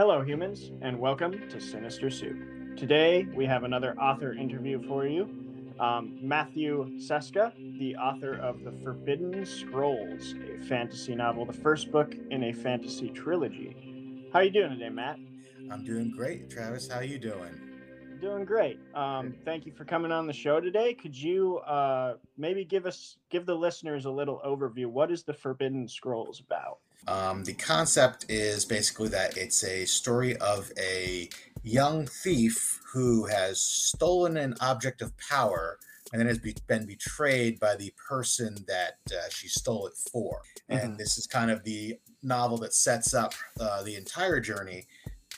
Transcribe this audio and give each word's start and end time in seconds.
Hello, 0.00 0.22
humans, 0.22 0.72
and 0.80 0.98
welcome 0.98 1.46
to 1.50 1.60
Sinister 1.60 2.08
Soup. 2.08 2.34
Today, 2.74 3.28
we 3.34 3.44
have 3.44 3.64
another 3.64 3.94
author 4.00 4.32
interview 4.32 4.80
for 4.88 5.06
you. 5.06 5.28
Um, 5.78 6.18
Matthew 6.22 6.90
Seska, 6.96 7.52
the 7.78 7.96
author 7.96 8.32
of 8.36 8.64
The 8.64 8.72
Forbidden 8.82 9.44
Scrolls, 9.44 10.34
a 10.54 10.58
fantasy 10.58 11.14
novel, 11.14 11.44
the 11.44 11.52
first 11.52 11.92
book 11.92 12.14
in 12.30 12.44
a 12.44 12.52
fantasy 12.54 13.10
trilogy. 13.10 14.30
How 14.32 14.38
are 14.38 14.44
you 14.44 14.50
doing 14.50 14.70
today, 14.70 14.88
Matt? 14.88 15.18
I'm 15.70 15.84
doing 15.84 16.10
great, 16.16 16.48
Travis. 16.48 16.88
How 16.88 17.00
are 17.00 17.04
you 17.04 17.18
doing? 17.18 17.52
Doing 18.22 18.46
great. 18.46 18.80
Um, 18.94 19.34
thank 19.44 19.66
you 19.66 19.72
for 19.72 19.84
coming 19.84 20.12
on 20.12 20.26
the 20.26 20.32
show 20.32 20.60
today. 20.60 20.94
Could 20.94 21.14
you 21.14 21.58
uh, 21.58 22.14
maybe 22.38 22.64
give 22.64 22.86
us, 22.86 23.18
give 23.28 23.44
the 23.44 23.54
listeners 23.54 24.06
a 24.06 24.10
little 24.10 24.40
overview? 24.46 24.86
What 24.86 25.10
is 25.10 25.24
The 25.24 25.34
Forbidden 25.34 25.86
Scrolls 25.86 26.40
about? 26.40 26.78
Um, 27.06 27.44
the 27.44 27.54
concept 27.54 28.26
is 28.28 28.64
basically 28.64 29.08
that 29.08 29.36
it's 29.36 29.64
a 29.64 29.84
story 29.86 30.36
of 30.36 30.70
a 30.78 31.28
young 31.62 32.06
thief 32.06 32.80
who 32.92 33.26
has 33.26 33.60
stolen 33.60 34.36
an 34.36 34.54
object 34.60 35.02
of 35.02 35.16
power 35.18 35.78
and 36.12 36.20
then 36.20 36.26
has 36.26 36.38
be- 36.38 36.56
been 36.66 36.86
betrayed 36.86 37.60
by 37.60 37.76
the 37.76 37.92
person 38.08 38.56
that 38.66 38.98
uh, 39.12 39.28
she 39.30 39.48
stole 39.48 39.86
it 39.86 39.94
for. 39.96 40.42
And 40.68 40.94
Mhm. 40.94 40.98
this 40.98 41.18
is 41.18 41.26
kind 41.26 41.50
of 41.50 41.62
the 41.64 41.98
novel 42.22 42.58
that 42.58 42.74
sets 42.74 43.14
up 43.14 43.32
uh, 43.60 43.82
the 43.82 43.96
entire 43.96 44.40
journey. 44.40 44.86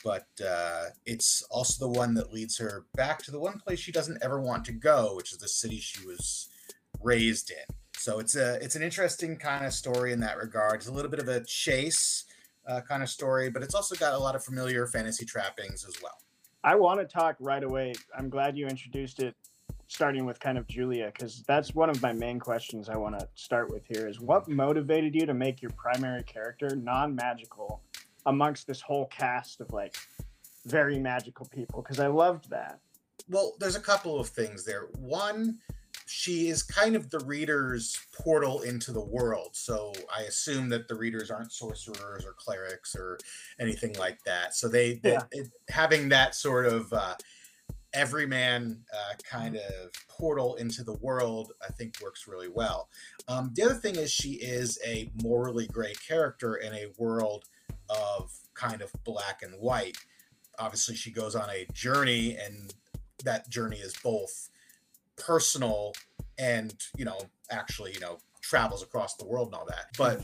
But 0.03 0.27
uh, 0.45 0.87
it's 1.05 1.43
also 1.43 1.85
the 1.85 1.99
one 1.99 2.13
that 2.15 2.33
leads 2.33 2.57
her 2.57 2.85
back 2.93 3.23
to 3.23 3.31
the 3.31 3.39
one 3.39 3.59
place 3.59 3.79
she 3.79 3.91
doesn't 3.91 4.21
ever 4.21 4.41
want 4.41 4.65
to 4.65 4.73
go, 4.73 5.15
which 5.15 5.31
is 5.31 5.37
the 5.37 5.47
city 5.47 5.79
she 5.79 6.05
was 6.05 6.49
raised 7.01 7.51
in. 7.51 7.75
So 8.03 8.19
it's 8.19 8.35
a 8.35 8.55
it's 8.61 8.75
an 8.75 8.83
interesting 8.83 9.37
kind 9.37 9.65
of 9.65 9.71
story 9.71 10.11
in 10.11 10.19
that 10.19 10.35
regard. 10.37 10.75
It's 10.75 10.89
a 10.89 10.91
little 10.91 11.09
bit 11.09 11.21
of 11.21 11.29
a 11.29 11.41
chase 11.45 12.25
uh, 12.67 12.81
kind 12.81 13.01
of 13.01 13.07
story, 13.07 13.49
but 13.49 13.63
it's 13.63 13.73
also 13.73 13.95
got 13.95 14.13
a 14.13 14.17
lot 14.17 14.35
of 14.35 14.43
familiar 14.43 14.85
fantasy 14.87 15.23
trappings 15.23 15.85
as 15.87 15.95
well. 16.03 16.17
I 16.65 16.75
want 16.75 16.99
to 16.99 17.05
talk 17.05 17.37
right 17.39 17.63
away. 17.63 17.93
I'm 18.17 18.27
glad 18.27 18.57
you 18.57 18.67
introduced 18.67 19.21
it, 19.21 19.35
starting 19.87 20.25
with 20.25 20.37
kind 20.41 20.57
of 20.57 20.67
Julia, 20.67 21.13
because 21.13 21.45
that's 21.47 21.73
one 21.73 21.89
of 21.89 22.01
my 22.01 22.11
main 22.11 22.39
questions 22.39 22.89
I 22.89 22.97
want 22.97 23.17
to 23.17 23.25
start 23.35 23.71
with 23.71 23.83
here 23.87 24.05
is 24.09 24.19
what 24.19 24.49
motivated 24.49 25.15
you 25.15 25.25
to 25.25 25.33
make 25.33 25.61
your 25.61 25.71
primary 25.71 26.23
character 26.23 26.75
non 26.75 27.15
magical 27.15 27.79
amongst 28.25 28.67
this 28.67 28.81
whole 28.81 29.05
cast 29.05 29.61
of 29.61 29.71
like 29.71 29.95
very 30.65 30.99
magical 30.99 31.45
people? 31.45 31.81
Because 31.81 32.01
I 32.01 32.07
loved 32.07 32.49
that. 32.49 32.79
Well, 33.29 33.53
there's 33.61 33.77
a 33.77 33.81
couple 33.81 34.19
of 34.19 34.27
things 34.27 34.65
there. 34.65 34.89
One, 34.99 35.59
she 36.05 36.47
is 36.49 36.63
kind 36.63 36.95
of 36.95 37.09
the 37.09 37.19
reader's 37.19 37.97
portal 38.13 38.61
into 38.61 38.91
the 38.91 39.03
world. 39.03 39.49
So 39.53 39.93
I 40.15 40.23
assume 40.23 40.69
that 40.69 40.87
the 40.87 40.95
readers 40.95 41.31
aren't 41.31 41.51
sorcerers 41.51 42.25
or 42.25 42.33
clerics 42.33 42.95
or 42.95 43.17
anything 43.59 43.93
like 43.93 44.23
that. 44.25 44.55
So 44.55 44.67
they, 44.67 44.95
they 44.95 45.13
Yeah. 45.13 45.23
it, 45.31 45.47
having 45.69 46.09
that 46.09 46.35
sort 46.35 46.65
of 46.65 46.91
uh, 46.91 47.15
everyman 47.93 48.83
uh, 48.93 49.13
kind 49.23 49.55
of 49.55 49.91
portal 50.07 50.55
into 50.55 50.83
the 50.83 50.93
world, 50.93 51.53
I 51.67 51.71
think 51.71 51.95
works 52.01 52.27
really 52.27 52.49
well. 52.49 52.89
Um, 53.27 53.51
the 53.53 53.63
other 53.63 53.75
thing 53.75 53.95
is 53.95 54.11
she 54.11 54.33
is 54.33 54.79
a 54.85 55.11
morally 55.21 55.67
gray 55.67 55.93
character 56.07 56.55
in 56.55 56.73
a 56.73 56.87
world 56.97 57.45
of 57.89 58.31
kind 58.53 58.81
of 58.81 58.91
black 59.03 59.41
and 59.43 59.53
white. 59.59 59.97
Obviously, 60.59 60.95
she 60.95 61.11
goes 61.11 61.35
on 61.35 61.49
a 61.49 61.65
journey, 61.73 62.37
and 62.37 62.73
that 63.23 63.49
journey 63.49 63.77
is 63.77 63.95
both 64.03 64.49
personal 65.17 65.93
and 66.37 66.73
you 66.97 67.05
know 67.05 67.19
actually 67.51 67.93
you 67.93 67.99
know 67.99 68.17
travels 68.41 68.83
across 68.83 69.15
the 69.15 69.25
world 69.25 69.47
and 69.47 69.55
all 69.55 69.65
that. 69.65 69.85
But 69.97 70.21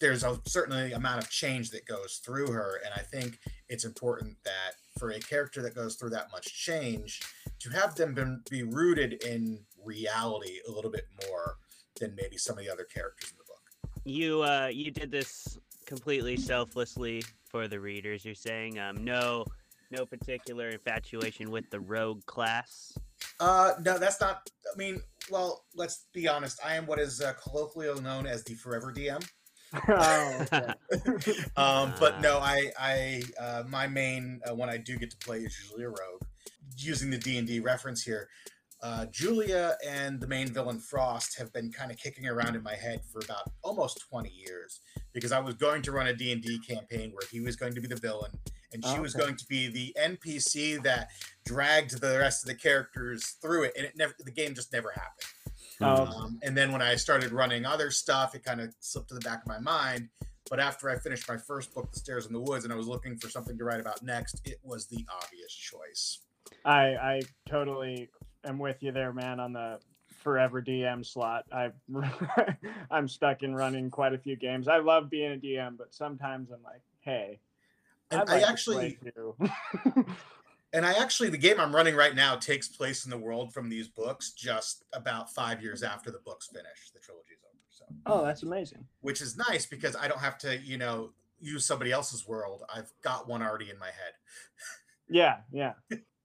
there's 0.00 0.24
a 0.24 0.40
certainly 0.46 0.92
amount 0.92 1.22
of 1.22 1.30
change 1.30 1.70
that 1.70 1.86
goes 1.86 2.20
through 2.24 2.50
her 2.50 2.80
and 2.84 2.94
i 2.96 3.02
think 3.02 3.38
it's 3.68 3.84
important 3.84 4.36
that 4.44 4.72
for 4.98 5.10
a 5.10 5.20
character 5.20 5.62
that 5.62 5.74
goes 5.74 5.94
through 5.94 6.10
that 6.10 6.26
much 6.32 6.52
change 6.52 7.20
to 7.58 7.70
have 7.70 7.94
them 7.94 8.14
been, 8.14 8.40
be 8.50 8.62
rooted 8.62 9.22
in 9.24 9.60
reality 9.84 10.58
a 10.68 10.70
little 10.70 10.90
bit 10.90 11.06
more 11.28 11.56
than 12.00 12.14
maybe 12.14 12.36
some 12.36 12.58
of 12.58 12.64
the 12.64 12.70
other 12.70 12.84
characters 12.84 13.30
in 13.30 13.36
the 13.38 13.44
book. 13.44 14.02
You 14.04 14.42
uh 14.42 14.68
you 14.72 14.90
did 14.90 15.10
this 15.10 15.58
completely 15.86 16.36
selflessly 16.36 17.22
for 17.48 17.68
the 17.68 17.80
readers 17.80 18.24
you're 18.24 18.34
saying 18.34 18.78
um 18.78 19.04
no 19.04 19.44
no 19.90 20.06
particular 20.06 20.68
infatuation 20.68 21.50
with 21.50 21.68
the 21.70 21.80
rogue 21.80 22.24
class 22.26 22.96
uh 23.40 23.72
no 23.82 23.98
that's 23.98 24.20
not 24.20 24.48
i 24.72 24.76
mean 24.76 25.00
well 25.30 25.64
let's 25.74 26.06
be 26.12 26.28
honest 26.28 26.58
i 26.64 26.74
am 26.74 26.86
what 26.86 26.98
is 26.98 27.20
uh, 27.20 27.32
colloquially 27.42 28.00
known 28.00 28.26
as 28.26 28.44
the 28.44 28.54
forever 28.54 28.92
dm 28.92 29.22
oh, 29.88 30.46
um, 31.56 31.94
but 32.00 32.14
Ah. 32.14 32.20
no, 32.20 32.38
I, 32.38 32.72
I, 32.76 33.22
uh, 33.38 33.62
my 33.68 33.86
main 33.86 34.40
uh, 34.44 34.52
when 34.52 34.68
I 34.68 34.76
do 34.76 34.96
get 34.96 35.10
to 35.12 35.16
play 35.18 35.38
is 35.38 35.56
usually 35.62 35.84
a 35.84 35.88
rogue. 35.88 36.22
Using 36.76 37.10
the 37.10 37.18
D 37.18 37.38
and 37.38 37.46
D 37.46 37.60
reference 37.60 38.02
here, 38.02 38.28
uh, 38.82 39.06
Julia 39.12 39.76
and 39.86 40.20
the 40.20 40.26
main 40.26 40.48
villain 40.48 40.80
Frost 40.80 41.38
have 41.38 41.52
been 41.52 41.70
kind 41.70 41.92
of 41.92 41.98
kicking 41.98 42.26
around 42.26 42.56
in 42.56 42.64
my 42.64 42.74
head 42.74 43.02
for 43.12 43.20
about 43.24 43.42
almost 43.62 44.00
twenty 44.08 44.30
years 44.30 44.80
because 45.12 45.30
I 45.30 45.38
was 45.38 45.54
going 45.54 45.82
to 45.82 45.92
run 45.92 46.08
a 46.08 46.12
D 46.14 46.32
and 46.32 46.42
D 46.42 46.58
campaign 46.66 47.12
where 47.12 47.28
he 47.30 47.40
was 47.40 47.54
going 47.54 47.74
to 47.74 47.80
be 47.80 47.86
the 47.86 47.96
villain 47.96 48.32
and 48.72 48.84
she 48.84 48.96
Oh, 48.98 49.00
was 49.02 49.14
going 49.14 49.36
to 49.36 49.46
be 49.46 49.68
the 49.68 49.94
NPC 50.00 50.82
that 50.84 51.08
dragged 51.44 52.00
the 52.00 52.18
rest 52.18 52.42
of 52.44 52.48
the 52.48 52.54
characters 52.54 53.36
through 53.42 53.64
it, 53.64 53.72
and 53.76 53.84
it 53.86 53.96
never 53.96 54.14
the 54.18 54.30
game 54.30 54.54
just 54.54 54.72
never 54.72 54.90
happened. 54.92 55.26
Oh, 55.82 56.06
Um, 56.06 56.38
and 56.42 56.56
then 56.56 56.72
when 56.72 56.82
I 56.82 56.94
started 56.96 57.32
running 57.32 57.64
other 57.64 57.90
stuff, 57.90 58.34
it 58.34 58.44
kind 58.44 58.60
of 58.60 58.74
slipped 58.80 59.08
to 59.08 59.14
the 59.14 59.20
back 59.20 59.42
of 59.42 59.48
my 59.48 59.58
mind. 59.58 60.08
But 60.50 60.60
after 60.60 60.90
I 60.90 60.98
finished 60.98 61.28
my 61.28 61.36
first 61.36 61.72
book, 61.74 61.90
The 61.92 61.98
Stairs 62.00 62.26
in 62.26 62.32
the 62.32 62.40
Woods, 62.40 62.64
and 62.64 62.72
I 62.72 62.76
was 62.76 62.86
looking 62.88 63.16
for 63.16 63.28
something 63.30 63.56
to 63.56 63.64
write 63.64 63.80
about 63.80 64.02
next, 64.02 64.40
it 64.44 64.58
was 64.62 64.86
the 64.86 65.06
obvious 65.22 65.52
choice. 65.54 66.18
I 66.64 66.80
I 66.96 67.20
totally 67.48 68.10
am 68.44 68.58
with 68.58 68.82
you 68.82 68.90
there, 68.92 69.12
man. 69.12 69.38
On 69.40 69.52
the 69.52 69.78
forever 70.22 70.60
DM 70.60 71.06
slot, 71.06 71.44
I 71.52 71.70
I'm 72.90 73.08
stuck 73.08 73.42
in 73.42 73.54
running 73.54 73.90
quite 73.90 74.12
a 74.12 74.18
few 74.18 74.36
games. 74.36 74.68
I 74.68 74.78
love 74.78 75.08
being 75.08 75.32
a 75.32 75.36
DM, 75.36 75.78
but 75.78 75.94
sometimes 75.94 76.50
I'm 76.50 76.62
like, 76.62 76.82
hey, 77.00 77.38
And 78.10 78.20
I'd 78.22 78.28
I 78.28 78.48
actually, 78.48 78.98
and 80.72 80.84
I 80.86 80.92
actually, 80.94 81.30
the 81.30 81.38
game 81.38 81.60
I'm 81.60 81.74
running 81.74 81.94
right 81.94 82.14
now 82.14 82.36
takes 82.36 82.68
place 82.68 83.04
in 83.04 83.10
the 83.10 83.18
world 83.18 83.52
from 83.52 83.68
these 83.68 83.88
books, 83.88 84.32
just 84.32 84.84
about 84.92 85.32
five 85.32 85.62
years 85.62 85.82
after 85.82 86.10
the 86.10 86.20
book's 86.24 86.48
finished, 86.48 86.92
the 86.92 87.00
trilogy's 87.00 87.38
over. 87.44 87.58
So, 87.70 87.84
oh, 88.06 88.24
that's 88.24 88.42
amazing. 88.42 88.84
which 89.00 89.20
is 89.20 89.36
nice 89.36 89.66
because 89.66 89.96
I 89.96 90.08
don't 90.08 90.20
have 90.20 90.38
to, 90.38 90.58
you 90.58 90.76
know, 90.76 91.12
use 91.40 91.64
somebody 91.64 91.92
else's 91.92 92.26
world. 92.26 92.64
I've 92.74 92.92
got 93.02 93.28
one 93.28 93.42
already 93.42 93.70
in 93.70 93.78
my 93.78 93.86
head. 93.86 94.14
Yeah, 95.12 95.38
yeah. 95.50 95.72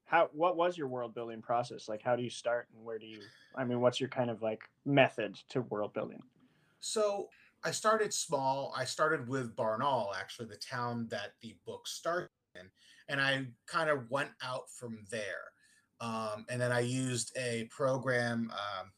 How 0.05 0.29
what 0.31 0.57
was 0.57 0.77
your 0.77 0.87
world 0.87 1.15
building 1.15 1.41
process? 1.41 1.89
Like, 1.89 2.03
how 2.03 2.15
do 2.15 2.21
you 2.21 2.29
start 2.29 2.67
and 2.75 2.85
where 2.85 2.99
do 2.99 3.07
you? 3.07 3.17
I 3.55 3.63
mean, 3.63 3.81
what's 3.81 3.99
your 3.99 4.09
kind 4.09 4.29
of 4.29 4.43
like 4.43 4.61
method 4.85 5.39
to 5.49 5.61
world 5.61 5.91
building? 5.95 6.21
So 6.79 7.29
I 7.65 7.71
started 7.71 8.13
small. 8.13 8.73
I 8.77 8.85
started 8.85 9.27
with 9.27 9.55
Barnaul, 9.55 10.15
actually, 10.15 10.45
the 10.47 10.57
town 10.57 11.07
that 11.09 11.33
the 11.41 11.55
book 11.65 11.87
starts 11.87 12.29
in, 12.55 12.69
and 13.09 13.19
I 13.19 13.47
kind 13.65 13.89
of 13.89 14.09
went 14.11 14.29
out 14.43 14.69
from 14.69 14.99
there. 15.09 15.51
Um, 15.99 16.45
and 16.49 16.61
then 16.61 16.71
I 16.71 16.81
used 16.81 17.35
a 17.35 17.67
program. 17.71 18.51
Um, 18.51 18.91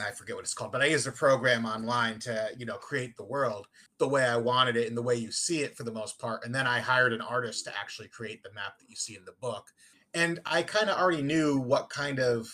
I 0.00 0.10
forget 0.10 0.34
what 0.34 0.44
it's 0.44 0.54
called, 0.54 0.72
but 0.72 0.82
I 0.82 0.86
used 0.86 1.06
a 1.06 1.12
program 1.12 1.66
online 1.66 2.18
to, 2.20 2.48
you 2.58 2.66
know, 2.66 2.76
create 2.76 3.16
the 3.16 3.24
world 3.24 3.66
the 3.98 4.08
way 4.08 4.24
I 4.24 4.36
wanted 4.36 4.76
it 4.76 4.88
and 4.88 4.96
the 4.96 5.02
way 5.02 5.14
you 5.14 5.30
see 5.30 5.60
it 5.60 5.76
for 5.76 5.84
the 5.84 5.92
most 5.92 6.18
part. 6.18 6.44
And 6.44 6.52
then 6.52 6.66
I 6.66 6.80
hired 6.80 7.12
an 7.12 7.20
artist 7.20 7.64
to 7.66 7.78
actually 7.78 8.08
create 8.08 8.42
the 8.42 8.52
map 8.54 8.78
that 8.78 8.88
you 8.88 8.96
see 8.96 9.16
in 9.16 9.24
the 9.24 9.34
book. 9.40 9.68
And 10.14 10.40
I 10.46 10.62
kind 10.62 10.90
of 10.90 10.98
already 10.98 11.22
knew 11.22 11.58
what 11.58 11.90
kind 11.90 12.18
of 12.18 12.48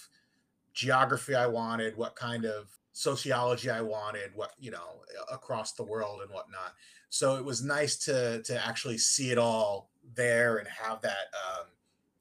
geography 0.75 1.35
I 1.35 1.47
wanted, 1.47 1.97
what 1.97 2.15
kind 2.15 2.45
of 2.45 2.69
sociology 2.93 3.71
I 3.71 3.81
wanted, 3.83 4.35
what 4.35 4.53
you 4.59 4.71
know, 4.71 5.03
across 5.31 5.73
the 5.73 5.85
world 5.85 6.21
and 6.23 6.31
whatnot. 6.31 6.75
So 7.09 7.37
it 7.37 7.45
was 7.45 7.63
nice 7.63 7.97
to 8.07 8.43
to 8.43 8.67
actually 8.67 8.99
see 8.99 9.31
it 9.31 9.39
all 9.39 9.91
there 10.15 10.59
and 10.59 10.69
have 10.69 11.01
that 11.03 11.27
um, 11.35 11.67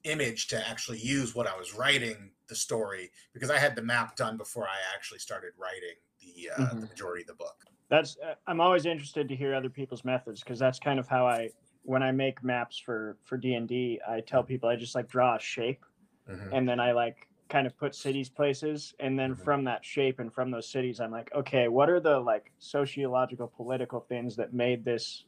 image 0.03 0.47
to 0.47 0.67
actually 0.67 0.99
use 0.99 1.35
what 1.35 1.47
I 1.47 1.57
was 1.57 1.73
writing 1.73 2.31
the 2.47 2.55
story 2.55 3.11
because 3.33 3.51
I 3.51 3.57
had 3.59 3.75
the 3.75 3.81
map 3.81 4.15
done 4.15 4.37
before 4.37 4.67
I 4.67 4.77
actually 4.95 5.19
started 5.19 5.53
writing 5.57 5.95
the 6.19 6.49
uh, 6.51 6.73
the 6.73 6.75
Mhm. 6.75 6.89
majority 6.89 7.21
of 7.23 7.27
the 7.27 7.35
book. 7.35 7.65
That's 7.89 8.17
uh, 8.19 8.35
I'm 8.47 8.61
always 8.61 8.85
interested 8.85 9.27
to 9.29 9.35
hear 9.35 9.55
other 9.55 9.69
people's 9.69 10.05
methods 10.05 10.41
because 10.41 10.59
that's 10.59 10.79
kind 10.79 10.99
of 10.99 11.07
how 11.07 11.27
I 11.27 11.51
when 11.83 12.03
I 12.03 12.11
make 12.11 12.43
maps 12.43 12.77
for 12.77 13.17
for 13.23 13.37
D 13.37 13.55
and 13.55 13.67
D, 13.67 13.99
I 14.07 14.21
tell 14.21 14.43
people 14.43 14.69
I 14.69 14.75
just 14.75 14.95
like 14.95 15.07
draw 15.07 15.35
a 15.35 15.39
shape 15.39 15.85
Mhm. 16.27 16.53
and 16.53 16.69
then 16.69 16.79
I 16.79 16.91
like 16.91 17.28
kind 17.49 17.67
of 17.67 17.77
put 17.77 17.95
cities 17.95 18.29
places 18.29 18.93
and 18.99 19.17
then 19.19 19.35
Mhm. 19.35 19.35
from 19.35 19.63
that 19.65 19.83
shape 19.85 20.19
and 20.19 20.33
from 20.33 20.51
those 20.51 20.69
cities 20.69 20.99
I'm 20.99 21.11
like 21.11 21.31
okay 21.33 21.67
what 21.67 21.89
are 21.89 21.99
the 21.99 22.19
like 22.19 22.51
sociological 22.59 23.47
political 23.47 24.01
things 24.01 24.35
that 24.37 24.53
made 24.53 24.85
this 24.85 25.25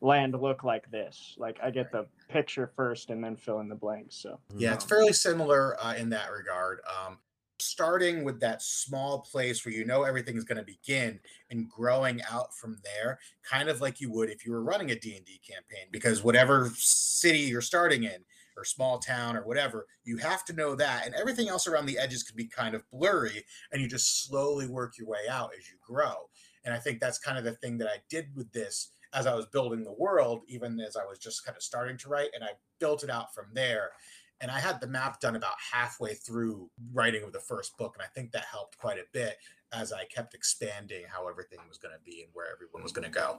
land 0.00 0.34
look 0.40 0.64
like 0.64 0.90
this 0.90 1.34
like 1.38 1.58
I 1.62 1.70
get 1.70 1.90
the 1.90 2.08
picture 2.28 2.66
first 2.76 3.10
and 3.10 3.22
then 3.24 3.36
fill 3.36 3.60
in 3.60 3.68
the 3.68 3.74
blanks 3.74 4.16
so 4.16 4.40
Yeah, 4.56 4.74
it's 4.74 4.84
fairly 4.84 5.12
similar 5.12 5.80
uh, 5.82 5.94
in 5.94 6.10
that 6.10 6.30
regard. 6.30 6.80
Um, 6.86 7.18
starting 7.60 8.24
with 8.24 8.40
that 8.40 8.60
small 8.60 9.20
place 9.20 9.64
where 9.64 9.72
you 9.72 9.84
know 9.84 10.02
everything 10.02 10.36
is 10.36 10.44
going 10.44 10.58
to 10.58 10.64
begin 10.64 11.20
and 11.50 11.70
growing 11.70 12.20
out 12.28 12.52
from 12.52 12.76
there 12.82 13.16
kind 13.44 13.68
of 13.68 13.80
like 13.80 14.00
you 14.00 14.10
would 14.10 14.28
if 14.28 14.44
you 14.44 14.50
were 14.50 14.60
running 14.62 14.90
a 14.90 14.98
d&d 14.98 15.38
campaign 15.38 15.86
because 15.92 16.24
whatever 16.24 16.68
city 16.74 17.38
you're 17.38 17.60
starting 17.60 18.02
in 18.02 18.24
or 18.56 18.64
small 18.64 18.98
town 18.98 19.36
or 19.36 19.46
whatever 19.46 19.86
you 20.04 20.16
have 20.16 20.44
to 20.44 20.52
know 20.52 20.74
that 20.74 21.06
and 21.06 21.14
everything 21.14 21.48
else 21.48 21.66
around 21.66 21.86
the 21.86 21.98
edges 21.98 22.22
can 22.22 22.36
be 22.36 22.46
kind 22.46 22.74
of 22.74 22.88
blurry 22.90 23.44
and 23.72 23.80
you 23.80 23.88
just 23.88 24.24
slowly 24.24 24.66
work 24.66 24.98
your 24.98 25.08
way 25.08 25.28
out 25.30 25.50
as 25.58 25.68
you 25.68 25.76
grow 25.84 26.14
and 26.64 26.74
i 26.74 26.78
think 26.78 27.00
that's 27.00 27.18
kind 27.18 27.38
of 27.38 27.44
the 27.44 27.52
thing 27.52 27.78
that 27.78 27.88
i 27.88 27.96
did 28.08 28.26
with 28.34 28.50
this 28.52 28.90
as 29.12 29.26
i 29.26 29.34
was 29.34 29.46
building 29.46 29.82
the 29.82 29.92
world 29.92 30.42
even 30.48 30.80
as 30.80 30.96
i 30.96 31.04
was 31.04 31.18
just 31.18 31.44
kind 31.44 31.56
of 31.56 31.62
starting 31.62 31.96
to 31.96 32.08
write 32.08 32.30
and 32.34 32.44
i 32.44 32.50
built 32.78 33.04
it 33.04 33.10
out 33.10 33.34
from 33.34 33.46
there 33.52 33.90
and 34.40 34.50
I 34.50 34.58
had 34.58 34.80
the 34.80 34.86
map 34.86 35.20
done 35.20 35.36
about 35.36 35.54
halfway 35.72 36.14
through 36.14 36.68
writing 36.92 37.22
of 37.22 37.32
the 37.32 37.40
first 37.40 37.78
book, 37.78 37.94
and 37.96 38.02
I 38.02 38.08
think 38.14 38.32
that 38.32 38.44
helped 38.50 38.76
quite 38.78 38.98
a 38.98 39.04
bit 39.12 39.38
as 39.72 39.92
I 39.92 40.04
kept 40.06 40.34
expanding 40.34 41.04
how 41.08 41.28
everything 41.28 41.60
was 41.68 41.78
going 41.78 41.94
to 41.94 42.00
be 42.04 42.22
and 42.22 42.30
where 42.32 42.46
everyone 42.52 42.82
was 42.82 42.92
going 42.92 43.10
to 43.10 43.18
go. 43.18 43.38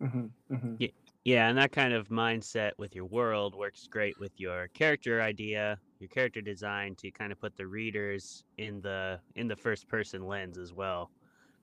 Mm-hmm, 0.00 0.54
mm-hmm. 0.54 0.74
Yeah, 0.78 0.88
and 1.26 1.58
that 1.58 1.72
kind 1.72 1.94
of 1.94 2.08
mindset 2.08 2.72
with 2.78 2.94
your 2.94 3.06
world 3.06 3.54
works 3.54 3.86
great 3.86 4.18
with 4.20 4.32
your 4.36 4.68
character 4.68 5.22
idea, 5.22 5.78
your 5.98 6.08
character 6.08 6.40
design 6.40 6.94
to 6.96 7.10
kind 7.10 7.32
of 7.32 7.40
put 7.40 7.56
the 7.56 7.66
readers 7.66 8.44
in 8.58 8.80
the 8.80 9.18
in 9.34 9.48
the 9.48 9.56
first 9.56 9.88
person 9.88 10.26
lens 10.26 10.58
as 10.58 10.72
well 10.72 11.10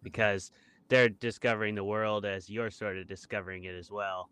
because 0.04 0.52
they're 0.90 1.10
discovering 1.10 1.76
the 1.76 1.84
world 1.84 2.26
as 2.26 2.50
you're 2.50 2.72
sort 2.72 2.98
of 2.98 3.08
discovering 3.08 3.66
it 3.66 3.76
as 3.76 3.92
well 3.92 4.30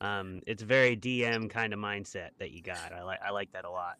um, 0.00 0.40
it's 0.46 0.62
very 0.62 0.96
DM 0.96 1.48
kind 1.48 1.72
of 1.72 1.78
mindset 1.78 2.30
that 2.38 2.50
you 2.50 2.62
got. 2.62 2.92
I 2.92 3.02
like 3.02 3.20
I 3.26 3.30
like 3.30 3.52
that 3.52 3.64
a 3.64 3.70
lot. 3.70 3.96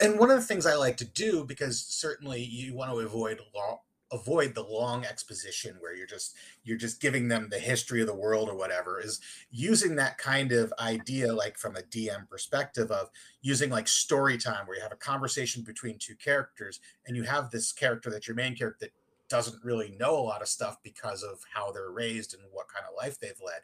And 0.00 0.18
one 0.18 0.30
of 0.30 0.36
the 0.36 0.44
things 0.46 0.64
I 0.64 0.76
like 0.76 0.96
to 0.98 1.04
do 1.04 1.44
because 1.44 1.80
certainly 1.80 2.42
you 2.42 2.74
want 2.74 2.90
to 2.92 2.98
avoid 3.00 3.40
law 3.54 3.82
avoid 4.12 4.54
the 4.54 4.62
long 4.62 5.04
exposition 5.04 5.76
where 5.80 5.94
you're 5.94 6.06
just 6.06 6.36
you're 6.64 6.76
just 6.76 7.00
giving 7.00 7.28
them 7.28 7.48
the 7.48 7.58
history 7.58 8.00
of 8.00 8.06
the 8.06 8.14
world 8.14 8.48
or 8.48 8.56
whatever 8.56 9.00
is 9.00 9.20
using 9.50 9.94
that 9.94 10.18
kind 10.18 10.50
of 10.50 10.72
idea 10.80 11.32
like 11.32 11.56
from 11.56 11.76
a 11.76 11.82
dm 11.82 12.28
perspective 12.28 12.90
of 12.90 13.08
using 13.42 13.70
like 13.70 13.86
story 13.86 14.36
time 14.36 14.66
where 14.66 14.76
you 14.76 14.82
have 14.82 14.92
a 14.92 14.96
conversation 14.96 15.62
between 15.62 15.96
two 15.98 16.16
characters 16.16 16.80
and 17.06 17.16
you 17.16 17.22
have 17.22 17.50
this 17.50 17.72
character 17.72 18.10
that 18.10 18.26
your 18.26 18.34
main 18.34 18.56
character 18.56 18.78
that 18.80 18.92
doesn't 19.30 19.64
really 19.64 19.96
know 19.98 20.18
a 20.18 20.20
lot 20.20 20.42
of 20.42 20.48
stuff 20.48 20.76
because 20.82 21.22
of 21.22 21.38
how 21.54 21.70
they're 21.70 21.92
raised 21.92 22.34
and 22.34 22.42
what 22.50 22.68
kind 22.68 22.84
of 22.84 22.96
life 22.96 23.18
they've 23.18 23.40
led. 23.42 23.60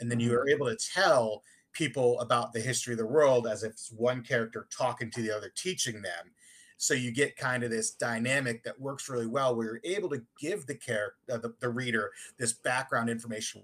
And 0.00 0.10
then 0.10 0.18
you 0.18 0.30
mm-hmm. 0.30 0.38
are 0.38 0.48
able 0.48 0.66
to 0.66 0.76
tell 0.76 1.44
people 1.72 2.18
about 2.20 2.52
the 2.52 2.60
history 2.60 2.94
of 2.94 2.98
the 2.98 3.06
world 3.06 3.46
as 3.46 3.62
if 3.62 3.72
it's 3.72 3.92
one 3.92 4.22
character 4.22 4.66
talking 4.76 5.10
to 5.12 5.22
the 5.22 5.30
other, 5.30 5.52
teaching 5.54 6.02
them. 6.02 6.32
So 6.80 6.94
you 6.94 7.10
get 7.10 7.36
kind 7.36 7.62
of 7.62 7.70
this 7.70 7.90
dynamic 7.90 8.64
that 8.64 8.80
works 8.80 9.10
really 9.10 9.26
well 9.26 9.54
where 9.54 9.66
you're 9.66 9.80
able 9.84 10.08
to 10.08 10.22
give 10.40 10.64
the 10.64 10.74
character, 10.74 11.18
uh, 11.30 11.36
the, 11.36 11.52
the 11.60 11.68
reader, 11.68 12.10
this 12.38 12.54
background 12.54 13.10
information 13.10 13.62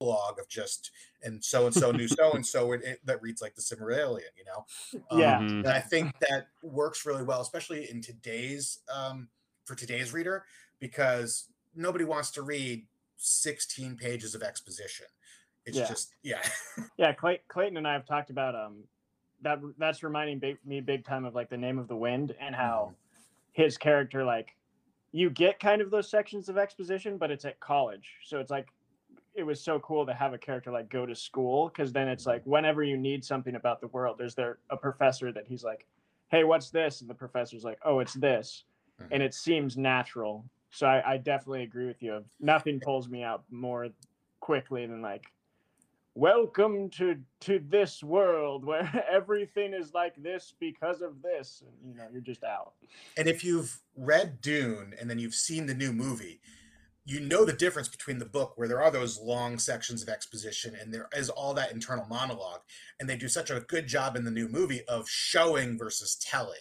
log 0.00 0.40
of 0.40 0.48
just 0.48 0.90
and 1.22 1.42
so 1.42 1.66
and 1.66 1.74
so 1.74 1.92
knew 1.92 2.08
so 2.08 2.32
and 2.32 2.44
so 2.44 2.76
that 3.04 3.22
reads 3.22 3.40
like 3.40 3.54
the 3.54 3.62
Silmarillion, 3.62 4.30
you 4.36 4.44
know. 4.44 4.66
Um, 5.12 5.20
yeah, 5.20 5.38
and 5.38 5.68
I 5.68 5.78
think 5.78 6.12
that 6.28 6.48
works 6.60 7.06
really 7.06 7.22
well, 7.22 7.40
especially 7.40 7.88
in 7.88 8.02
today's 8.02 8.80
um, 8.92 9.28
for 9.64 9.76
today's 9.76 10.12
reader 10.12 10.44
because 10.80 11.46
nobody 11.76 12.04
wants 12.04 12.32
to 12.32 12.42
read 12.42 12.84
16 13.16 13.96
pages 13.96 14.34
of 14.34 14.42
exposition. 14.42 15.06
It's 15.66 15.76
yeah. 15.76 15.86
just 15.86 16.14
yeah. 16.24 16.42
yeah, 16.98 17.12
Clay- 17.12 17.42
Clayton 17.46 17.76
and 17.76 17.86
I 17.86 17.92
have 17.92 18.06
talked 18.06 18.30
about 18.30 18.56
um 18.56 18.82
that 19.42 19.60
that's 19.78 20.02
reminding 20.02 20.38
big, 20.38 20.58
me 20.64 20.80
big 20.80 21.04
time 21.04 21.24
of 21.24 21.34
like 21.34 21.48
the 21.48 21.56
name 21.56 21.78
of 21.78 21.88
the 21.88 21.96
wind 21.96 22.34
and 22.40 22.54
how 22.54 22.92
mm-hmm. 22.92 23.62
his 23.62 23.76
character 23.76 24.24
like 24.24 24.56
you 25.12 25.30
get 25.30 25.58
kind 25.58 25.80
of 25.80 25.90
those 25.90 26.10
sections 26.10 26.48
of 26.48 26.58
exposition 26.58 27.16
but 27.16 27.30
it's 27.30 27.44
at 27.44 27.58
college. 27.60 28.16
So 28.24 28.38
it's 28.38 28.50
like 28.50 28.68
it 29.34 29.44
was 29.44 29.60
so 29.60 29.78
cool 29.80 30.04
to 30.04 30.14
have 30.14 30.34
a 30.34 30.38
character 30.38 30.70
like 30.70 30.88
go 30.88 31.06
to 31.06 31.14
school 31.14 31.68
because 31.68 31.92
then 31.92 32.08
it's 32.08 32.26
like 32.26 32.42
whenever 32.44 32.82
you 32.82 32.96
need 32.96 33.24
something 33.24 33.54
about 33.54 33.80
the 33.80 33.86
world 33.88 34.16
there's 34.18 34.34
there 34.34 34.58
a 34.70 34.76
professor 34.76 35.30
that 35.32 35.46
he's 35.46 35.62
like 35.62 35.86
hey 36.28 36.42
what's 36.42 36.70
this 36.70 37.00
and 37.00 37.08
the 37.08 37.14
professor's 37.14 37.62
like 37.62 37.78
oh 37.84 38.00
it's 38.00 38.14
this 38.14 38.64
mm-hmm. 39.00 39.12
and 39.12 39.22
it 39.22 39.34
seems 39.34 39.76
natural. 39.76 40.44
So 40.70 40.86
I, 40.86 41.12
I 41.12 41.16
definitely 41.16 41.62
agree 41.62 41.86
with 41.86 42.02
you. 42.02 42.24
Nothing 42.40 42.80
pulls 42.80 43.08
me 43.08 43.22
out 43.22 43.44
more 43.50 43.88
quickly 44.40 44.86
than 44.86 45.02
like 45.02 45.24
welcome 46.18 46.90
to 46.90 47.14
to 47.38 47.60
this 47.68 48.02
world 48.02 48.64
where 48.64 49.04
everything 49.10 49.72
is 49.72 49.94
like 49.94 50.20
this 50.20 50.52
because 50.58 51.00
of 51.00 51.22
this 51.22 51.62
and 51.64 51.72
you 51.88 51.96
know 51.96 52.04
you're 52.12 52.20
just 52.20 52.42
out 52.42 52.72
and 53.16 53.28
if 53.28 53.44
you've 53.44 53.80
read 53.96 54.40
dune 54.40 54.92
and 55.00 55.08
then 55.08 55.20
you've 55.20 55.34
seen 55.34 55.66
the 55.66 55.74
new 55.74 55.92
movie 55.92 56.40
you 57.04 57.20
know 57.20 57.44
the 57.44 57.52
difference 57.52 57.86
between 57.88 58.18
the 58.18 58.26
book 58.26 58.54
where 58.56 58.66
there 58.66 58.82
are 58.82 58.90
those 58.90 59.20
long 59.20 59.58
sections 59.58 60.02
of 60.02 60.08
exposition 60.08 60.74
and 60.74 60.92
there 60.92 61.08
is 61.16 61.30
all 61.30 61.54
that 61.54 61.70
internal 61.70 62.04
monologue 62.06 62.62
and 62.98 63.08
they 63.08 63.16
do 63.16 63.28
such 63.28 63.48
a 63.48 63.60
good 63.60 63.86
job 63.86 64.16
in 64.16 64.24
the 64.24 64.30
new 64.30 64.48
movie 64.48 64.82
of 64.88 65.08
showing 65.08 65.78
versus 65.78 66.16
telling 66.16 66.58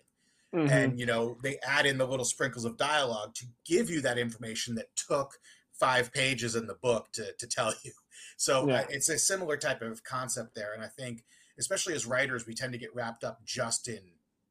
Mm-hmm. 0.55 0.71
And, 0.71 0.97
you 0.97 1.05
know, 1.05 1.37
they 1.43 1.57
add 1.61 1.85
in 1.85 1.97
the 1.97 2.07
little 2.07 2.25
sprinkles 2.25 2.63
of 2.63 2.77
dialogue 2.77 3.35
to 3.35 3.45
give 3.65 3.89
you 3.89 3.99
that 3.99 4.17
information 4.17 4.75
that 4.75 4.95
took 4.95 5.33
five 5.77 6.11
pages 6.13 6.55
in 6.55 6.67
the 6.67 6.75
book 6.75 7.07
to, 7.13 7.33
to 7.37 7.47
tell 7.47 7.73
you. 7.83 7.91
So 8.37 8.67
yeah. 8.67 8.85
it's 8.89 9.09
a 9.09 9.17
similar 9.17 9.57
type 9.57 9.81
of 9.81 10.03
concept 10.03 10.55
there. 10.55 10.73
And 10.73 10.83
I 10.83 10.87
think, 10.87 11.23
especially 11.59 11.93
as 11.93 12.05
writers, 12.05 12.45
we 12.45 12.53
tend 12.53 12.73
to 12.73 12.79
get 12.79 12.93
wrapped 12.95 13.23
up 13.23 13.39
just 13.45 13.87
in 13.87 14.01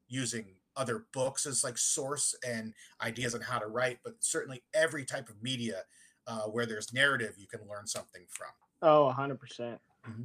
using 0.07 0.45
other 0.75 1.05
books 1.11 1.45
as 1.45 1.63
like 1.63 1.77
source 1.77 2.35
and 2.47 2.73
ideas 3.01 3.33
on 3.33 3.41
how 3.41 3.57
to 3.59 3.67
write, 3.67 3.99
but 4.03 4.13
certainly 4.19 4.61
every 4.73 5.03
type 5.03 5.27
of 5.27 5.41
media 5.41 5.81
uh, 6.27 6.43
where 6.43 6.65
there's 6.65 6.93
narrative, 6.93 7.35
you 7.37 7.47
can 7.47 7.61
learn 7.67 7.87
something 7.87 8.21
from. 8.29 8.49
Oh, 8.81 9.13
100%. 9.17 9.39
percent 9.39 9.81
mm-hmm. 10.07 10.23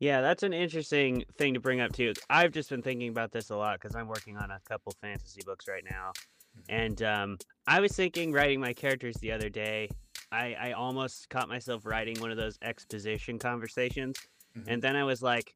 Yeah, 0.00 0.20
that's 0.20 0.42
an 0.42 0.52
interesting 0.52 1.24
thing 1.38 1.54
to 1.54 1.60
bring 1.60 1.80
up 1.80 1.92
too. 1.92 2.12
I've 2.28 2.52
just 2.52 2.68
been 2.68 2.82
thinking 2.82 3.08
about 3.08 3.30
this 3.30 3.50
a 3.50 3.56
lot 3.56 3.80
because 3.80 3.94
I'm 3.94 4.08
working 4.08 4.36
on 4.36 4.50
a 4.50 4.60
couple 4.68 4.92
fantasy 5.00 5.40
books 5.46 5.68
right 5.68 5.84
now, 5.88 6.12
mm-hmm. 6.58 6.74
and 6.74 7.02
um, 7.02 7.38
I 7.66 7.80
was 7.80 7.92
thinking 7.92 8.32
writing 8.32 8.60
my 8.60 8.72
characters 8.72 9.16
the 9.18 9.32
other 9.32 9.48
day. 9.48 9.88
I, 10.34 10.56
I 10.60 10.72
almost 10.72 11.28
caught 11.28 11.48
myself 11.48 11.86
writing 11.86 12.20
one 12.20 12.32
of 12.32 12.36
those 12.36 12.58
exposition 12.60 13.38
conversations, 13.38 14.18
mm-hmm. 14.58 14.68
and 14.68 14.82
then 14.82 14.96
I 14.96 15.04
was 15.04 15.22
like, 15.22 15.54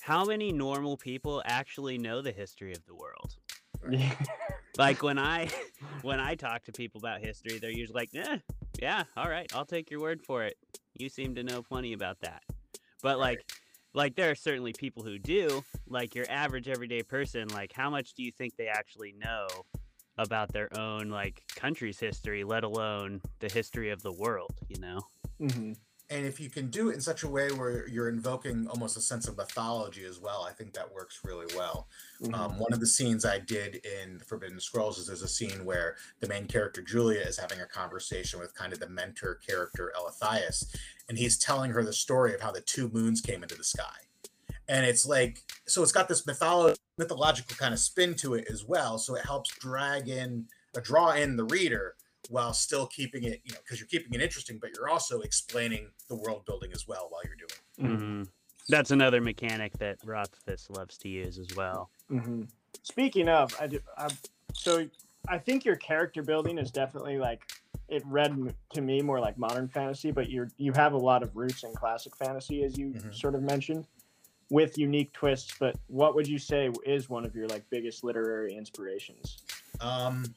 "How 0.00 0.24
many 0.24 0.52
normal 0.52 0.96
people 0.96 1.42
actually 1.44 1.98
know 1.98 2.22
the 2.22 2.32
history 2.32 2.72
of 2.72 2.84
the 2.86 2.94
world?" 2.94 3.36
like 4.78 5.02
when 5.02 5.18
I 5.18 5.48
when 6.02 6.18
I 6.18 6.34
talk 6.34 6.64
to 6.64 6.72
people 6.72 6.98
about 6.98 7.20
history, 7.20 7.58
they're 7.58 7.70
usually 7.70 8.00
like, 8.00 8.10
"Yeah, 8.12 8.38
yeah, 8.80 9.04
all 9.16 9.28
right, 9.28 9.50
I'll 9.54 9.66
take 9.66 9.90
your 9.90 10.00
word 10.00 10.22
for 10.22 10.44
it. 10.44 10.56
You 10.94 11.10
seem 11.10 11.34
to 11.34 11.42
know 11.42 11.62
plenty 11.62 11.92
about 11.92 12.20
that." 12.20 12.42
But 13.02 13.18
like 13.18 13.44
like 13.92 14.16
there 14.16 14.30
are 14.30 14.34
certainly 14.34 14.72
people 14.72 15.02
who 15.02 15.18
do, 15.18 15.62
like 15.86 16.14
your 16.14 16.26
average 16.30 16.68
everyday 16.68 17.02
person, 17.02 17.48
like 17.48 17.72
how 17.74 17.90
much 17.90 18.14
do 18.14 18.22
you 18.22 18.32
think 18.32 18.56
they 18.56 18.68
actually 18.68 19.12
know 19.12 19.46
about 20.18 20.52
their 20.52 20.68
own 20.78 21.08
like 21.08 21.42
country's 21.54 21.98
history, 21.98 22.44
let 22.44 22.64
alone 22.64 23.20
the 23.38 23.48
history 23.48 23.90
of 23.90 24.02
the 24.02 24.12
world, 24.12 24.52
you 24.68 24.80
know? 24.80 25.00
Mm-hmm. 25.40 25.72
And 26.10 26.24
if 26.24 26.40
you 26.40 26.48
can 26.48 26.70
do 26.70 26.88
it 26.88 26.94
in 26.94 27.00
such 27.02 27.22
a 27.22 27.28
way 27.28 27.48
where 27.52 27.86
you're 27.86 28.08
invoking 28.08 28.66
almost 28.68 28.96
a 28.96 29.00
sense 29.00 29.28
of 29.28 29.36
mythology 29.36 30.04
as 30.06 30.18
well, 30.18 30.46
I 30.48 30.52
think 30.52 30.72
that 30.72 30.90
works 30.90 31.20
really 31.22 31.54
well. 31.54 31.86
Mm-hmm. 32.22 32.34
Um, 32.34 32.58
one 32.58 32.72
of 32.72 32.80
the 32.80 32.86
scenes 32.86 33.26
I 33.26 33.38
did 33.38 33.82
in 33.84 34.18
Forbidden 34.20 34.58
Scrolls 34.58 34.96
is 34.96 35.06
there's 35.06 35.22
a 35.22 35.28
scene 35.28 35.66
where 35.66 35.96
the 36.20 36.28
main 36.28 36.46
character 36.46 36.80
Julia 36.80 37.20
is 37.20 37.38
having 37.38 37.60
a 37.60 37.66
conversation 37.66 38.40
with 38.40 38.54
kind 38.54 38.72
of 38.72 38.80
the 38.80 38.88
mentor 38.88 39.38
character 39.46 39.92
Elethias, 39.98 40.74
and 41.10 41.18
he's 41.18 41.36
telling 41.36 41.72
her 41.72 41.84
the 41.84 41.92
story 41.92 42.34
of 42.34 42.40
how 42.40 42.52
the 42.52 42.62
two 42.62 42.88
moons 42.88 43.20
came 43.20 43.42
into 43.42 43.54
the 43.54 43.64
sky. 43.64 44.07
And 44.68 44.84
it's 44.84 45.06
like, 45.06 45.42
so 45.66 45.82
it's 45.82 45.92
got 45.92 46.08
this 46.08 46.24
mytholo- 46.26 46.76
mythological 46.98 47.56
kind 47.56 47.72
of 47.72 47.80
spin 47.80 48.14
to 48.16 48.34
it 48.34 48.46
as 48.50 48.64
well. 48.64 48.98
So 48.98 49.14
it 49.14 49.24
helps 49.24 49.50
drag 49.58 50.08
in, 50.08 50.46
uh, 50.76 50.80
draw 50.82 51.12
in 51.12 51.36
the 51.36 51.44
reader 51.44 51.94
while 52.28 52.52
still 52.52 52.86
keeping 52.86 53.24
it, 53.24 53.40
you 53.44 53.52
know, 53.52 53.60
because 53.64 53.80
you're 53.80 53.88
keeping 53.88 54.12
it 54.12 54.22
interesting, 54.22 54.58
but 54.60 54.70
you're 54.76 54.88
also 54.90 55.20
explaining 55.20 55.90
the 56.08 56.16
world 56.16 56.44
building 56.44 56.70
as 56.74 56.86
well 56.86 57.06
while 57.10 57.22
you're 57.24 57.36
doing 57.36 57.98
it. 57.98 58.00
Mm-hmm. 58.00 58.22
That's 58.68 58.90
another 58.90 59.22
mechanic 59.22 59.72
that 59.78 59.98
Rothfuss 60.04 60.68
loves 60.68 60.98
to 60.98 61.08
use 61.08 61.38
as 61.38 61.56
well. 61.56 61.88
Mm-hmm. 62.10 62.42
Speaking 62.82 63.28
of, 63.30 63.54
I, 63.58 63.66
do, 63.66 63.80
I 63.96 64.08
so 64.52 64.86
I 65.26 65.38
think 65.38 65.64
your 65.64 65.76
character 65.76 66.22
building 66.22 66.58
is 66.58 66.70
definitely 66.70 67.18
like 67.18 67.40
it 67.88 68.02
read 68.06 68.54
to 68.74 68.80
me 68.82 69.00
more 69.00 69.20
like 69.20 69.38
modern 69.38 69.68
fantasy, 69.68 70.10
but 70.10 70.28
you're 70.30 70.50
you 70.58 70.72
have 70.72 70.92
a 70.92 70.98
lot 70.98 71.22
of 71.22 71.34
roots 71.34 71.64
in 71.64 71.72
classic 71.72 72.14
fantasy, 72.16 72.62
as 72.62 72.76
you 72.76 72.88
mm-hmm. 72.88 73.10
sort 73.10 73.34
of 73.34 73.42
mentioned, 73.42 73.86
with 74.50 74.78
unique 74.78 75.12
twists. 75.12 75.54
But 75.58 75.76
what 75.88 76.14
would 76.14 76.26
you 76.26 76.38
say 76.38 76.70
is 76.84 77.08
one 77.08 77.24
of 77.24 77.34
your 77.34 77.46
like 77.48 77.64
biggest 77.70 78.04
literary 78.04 78.54
inspirations? 78.54 79.38
Um, 79.80 80.34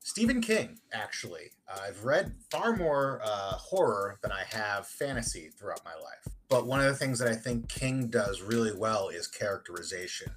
Stephen 0.00 0.40
King, 0.40 0.78
actually. 0.92 1.50
I've 1.68 2.04
read 2.04 2.34
far 2.50 2.74
more 2.74 3.20
uh, 3.22 3.52
horror 3.52 4.18
than 4.22 4.32
I 4.32 4.42
have 4.50 4.86
fantasy 4.86 5.50
throughout 5.56 5.84
my 5.84 5.94
life. 5.94 6.34
But 6.48 6.66
one 6.66 6.80
of 6.80 6.86
the 6.86 6.96
things 6.96 7.20
that 7.20 7.28
I 7.28 7.36
think 7.36 7.68
King 7.68 8.08
does 8.08 8.42
really 8.42 8.76
well 8.76 9.08
is 9.08 9.28
characterization. 9.28 10.32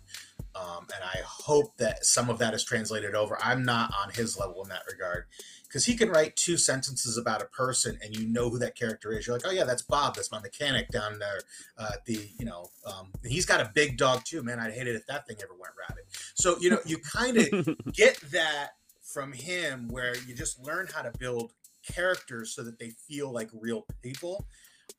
Um, 0.56 0.86
and 0.94 1.04
I 1.04 1.18
hope 1.26 1.76
that 1.78 2.06
some 2.06 2.30
of 2.30 2.38
that 2.38 2.54
is 2.54 2.64
translated 2.64 3.16
over. 3.16 3.38
I'm 3.42 3.64
not 3.64 3.92
on 4.04 4.12
his 4.14 4.38
level 4.38 4.62
in 4.62 4.70
that 4.70 4.84
regard 4.92 5.26
because 5.74 5.86
he 5.86 5.96
can 5.96 6.10
write 6.10 6.36
two 6.36 6.56
sentences 6.56 7.18
about 7.18 7.42
a 7.42 7.46
person 7.46 7.98
and 8.04 8.16
you 8.16 8.28
know 8.28 8.48
who 8.48 8.60
that 8.60 8.76
character 8.76 9.12
is. 9.12 9.26
You're 9.26 9.36
like, 9.36 9.48
oh 9.48 9.52
yeah, 9.52 9.64
that's 9.64 9.82
Bob. 9.82 10.14
That's 10.14 10.32
my 10.32 10.40
mechanic 10.40 10.88
down 10.90 11.18
there. 11.18 11.40
Uh, 11.80 11.94
the 12.06 12.30
you 12.38 12.46
know, 12.46 12.70
um, 12.86 13.12
he's 13.26 13.48
got 13.48 13.60
a 13.60 13.72
big 13.74 13.98
dog 13.98 14.24
too. 14.24 14.44
Man, 14.44 14.60
I'd 14.60 14.72
hate 14.72 14.86
it 14.86 14.96
if 14.96 15.08
that 15.08 15.26
thing 15.26 15.38
ever 15.42 15.54
went 15.60 15.74
rabid. 15.90 16.04
So 16.36 16.58
you 16.60 16.70
know, 16.70 16.78
you 16.86 17.00
kind 17.00 17.38
of 17.38 17.76
get 17.92 18.20
that 18.32 18.74
from 19.02 19.34
him 19.34 19.88
where 19.88 20.16
you 20.28 20.36
just 20.36 20.64
learn 20.64 20.88
how 20.94 21.02
to 21.02 21.12
build 21.18 21.54
characters 21.84 22.52
so 22.52 22.62
that 22.62 22.78
they 22.78 22.92
feel 22.92 23.32
like 23.32 23.50
real 23.52 23.88
people. 24.04 24.46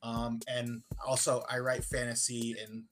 Um, 0.03 0.41
and 0.45 0.81
also, 1.07 1.45
I 1.49 1.59
write 1.59 1.85
fantasy 1.85 2.57
and 2.61 2.83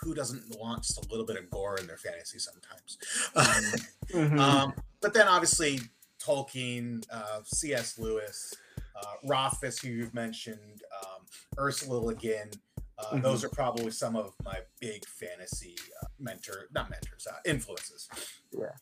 who 0.00 0.14
doesn't 0.14 0.42
want 0.58 0.84
just 0.84 1.04
a 1.04 1.08
little 1.10 1.26
bit 1.26 1.36
of 1.36 1.50
gore 1.50 1.76
in 1.78 1.86
their 1.86 1.98
fantasy 1.98 2.38
sometimes? 2.38 2.98
mm-hmm. 4.08 4.38
um, 4.38 4.72
but 5.00 5.12
then 5.14 5.28
obviously 5.28 5.80
Tolkien, 6.26 7.04
uh, 7.10 7.40
C.S. 7.44 7.98
Lewis, 7.98 8.54
uh, 8.96 9.14
Rothfuss, 9.24 9.78
who 9.78 9.88
you've 9.88 10.14
mentioned, 10.14 10.82
um, 11.04 11.24
Ursula 11.58 11.98
Le 11.98 12.14
Guin. 12.14 12.50
Uh, 12.98 13.04
mm-hmm. 13.04 13.20
Those 13.20 13.44
are 13.44 13.50
probably 13.50 13.90
some 13.90 14.16
of 14.16 14.32
my 14.44 14.58
big 14.80 15.04
fantasy 15.06 15.76
uh, 16.02 16.06
mentor, 16.18 16.68
not 16.74 16.90
mentors, 16.90 17.26
uh, 17.30 17.36
influences. 17.44 18.08
Yeah. 18.52 18.72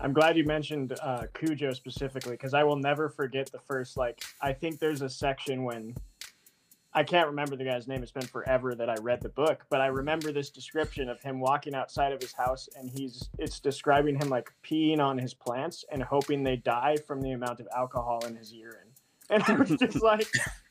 I'm 0.00 0.12
glad 0.12 0.36
you 0.36 0.44
mentioned 0.44 0.98
uh, 1.00 1.24
Cujo 1.32 1.72
specifically 1.72 2.32
because 2.32 2.54
I 2.54 2.64
will 2.64 2.76
never 2.76 3.08
forget 3.08 3.50
the 3.52 3.60
first 3.60 3.96
like 3.96 4.20
I 4.40 4.52
think 4.52 4.80
there's 4.80 5.00
a 5.02 5.08
section 5.08 5.62
when 5.62 5.94
I 6.92 7.04
can't 7.04 7.28
remember 7.28 7.54
the 7.56 7.64
guy's 7.64 7.86
name. 7.86 8.02
It's 8.02 8.10
been 8.10 8.26
forever 8.26 8.74
that 8.74 8.90
I 8.90 8.94
read 9.00 9.22
the 9.22 9.28
book, 9.28 9.64
but 9.70 9.80
I 9.80 9.86
remember 9.86 10.32
this 10.32 10.50
description 10.50 11.08
of 11.08 11.20
him 11.20 11.38
walking 11.38 11.74
outside 11.74 12.12
of 12.12 12.20
his 12.20 12.32
house 12.32 12.68
and 12.76 12.90
he's 12.90 13.28
it's 13.38 13.60
describing 13.60 14.16
him 14.16 14.28
like 14.28 14.52
peeing 14.64 14.98
on 14.98 15.16
his 15.16 15.32
plants 15.32 15.84
and 15.92 16.02
hoping 16.02 16.42
they 16.42 16.56
die 16.56 16.96
from 17.06 17.20
the 17.20 17.30
amount 17.30 17.60
of 17.60 17.68
alcohol 17.76 18.20
in 18.26 18.36
his 18.36 18.52
urine. 18.52 18.76
And 19.32 19.44
I 19.44 19.52
was 19.52 19.68
just 19.68 20.02
like, 20.02 20.26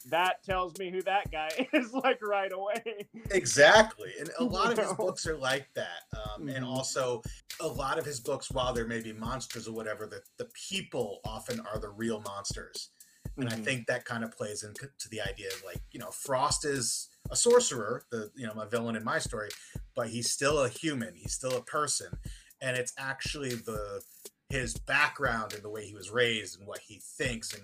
that 0.07 0.43
tells 0.43 0.77
me 0.77 0.91
who 0.91 1.01
that 1.03 1.31
guy 1.31 1.47
is, 1.73 1.93
like 1.93 2.21
right 2.21 2.51
away. 2.51 3.07
Exactly. 3.31 4.11
And 4.19 4.29
a 4.37 4.43
lot 4.43 4.73
of 4.73 4.77
his 4.77 4.91
books 4.95 5.25
are 5.25 5.37
like 5.37 5.69
that. 5.75 6.01
Um, 6.11 6.41
mm-hmm. 6.41 6.49
And 6.49 6.65
also, 6.65 7.21
a 7.61 7.67
lot 7.67 7.97
of 7.97 8.05
his 8.05 8.19
books, 8.19 8.51
while 8.51 8.73
there 8.73 8.85
may 8.85 9.01
be 9.01 9.13
monsters 9.13 9.65
or 9.65 9.73
whatever, 9.73 10.07
the, 10.07 10.21
the 10.37 10.49
people 10.69 11.21
often 11.23 11.61
are 11.61 11.79
the 11.79 11.87
real 11.87 12.19
monsters 12.19 12.89
and 13.39 13.49
mm-hmm. 13.49 13.61
I 13.61 13.63
think 13.63 13.87
that 13.87 14.05
kind 14.05 14.23
of 14.23 14.31
plays 14.31 14.63
into 14.63 14.89
the 15.09 15.21
idea 15.21 15.47
of 15.47 15.63
like 15.65 15.81
you 15.91 15.99
know 15.99 16.11
Frost 16.11 16.65
is 16.65 17.09
a 17.31 17.35
sorcerer, 17.35 18.03
the 18.11 18.31
you 18.35 18.45
know 18.45 18.53
my 18.53 18.65
villain 18.65 18.95
in 18.95 19.03
my 19.03 19.19
story, 19.19 19.49
but 19.95 20.09
he's 20.09 20.29
still 20.29 20.59
a 20.59 20.69
human, 20.69 21.15
he's 21.15 21.33
still 21.33 21.55
a 21.55 21.61
person, 21.61 22.09
and 22.61 22.77
it's 22.77 22.93
actually 22.97 23.55
the 23.55 24.01
his 24.49 24.75
background 24.75 25.53
and 25.53 25.63
the 25.63 25.69
way 25.69 25.85
he 25.85 25.93
was 25.93 26.09
raised 26.09 26.57
and 26.57 26.67
what 26.67 26.79
he 26.79 26.99
thinks 27.17 27.53
and 27.53 27.63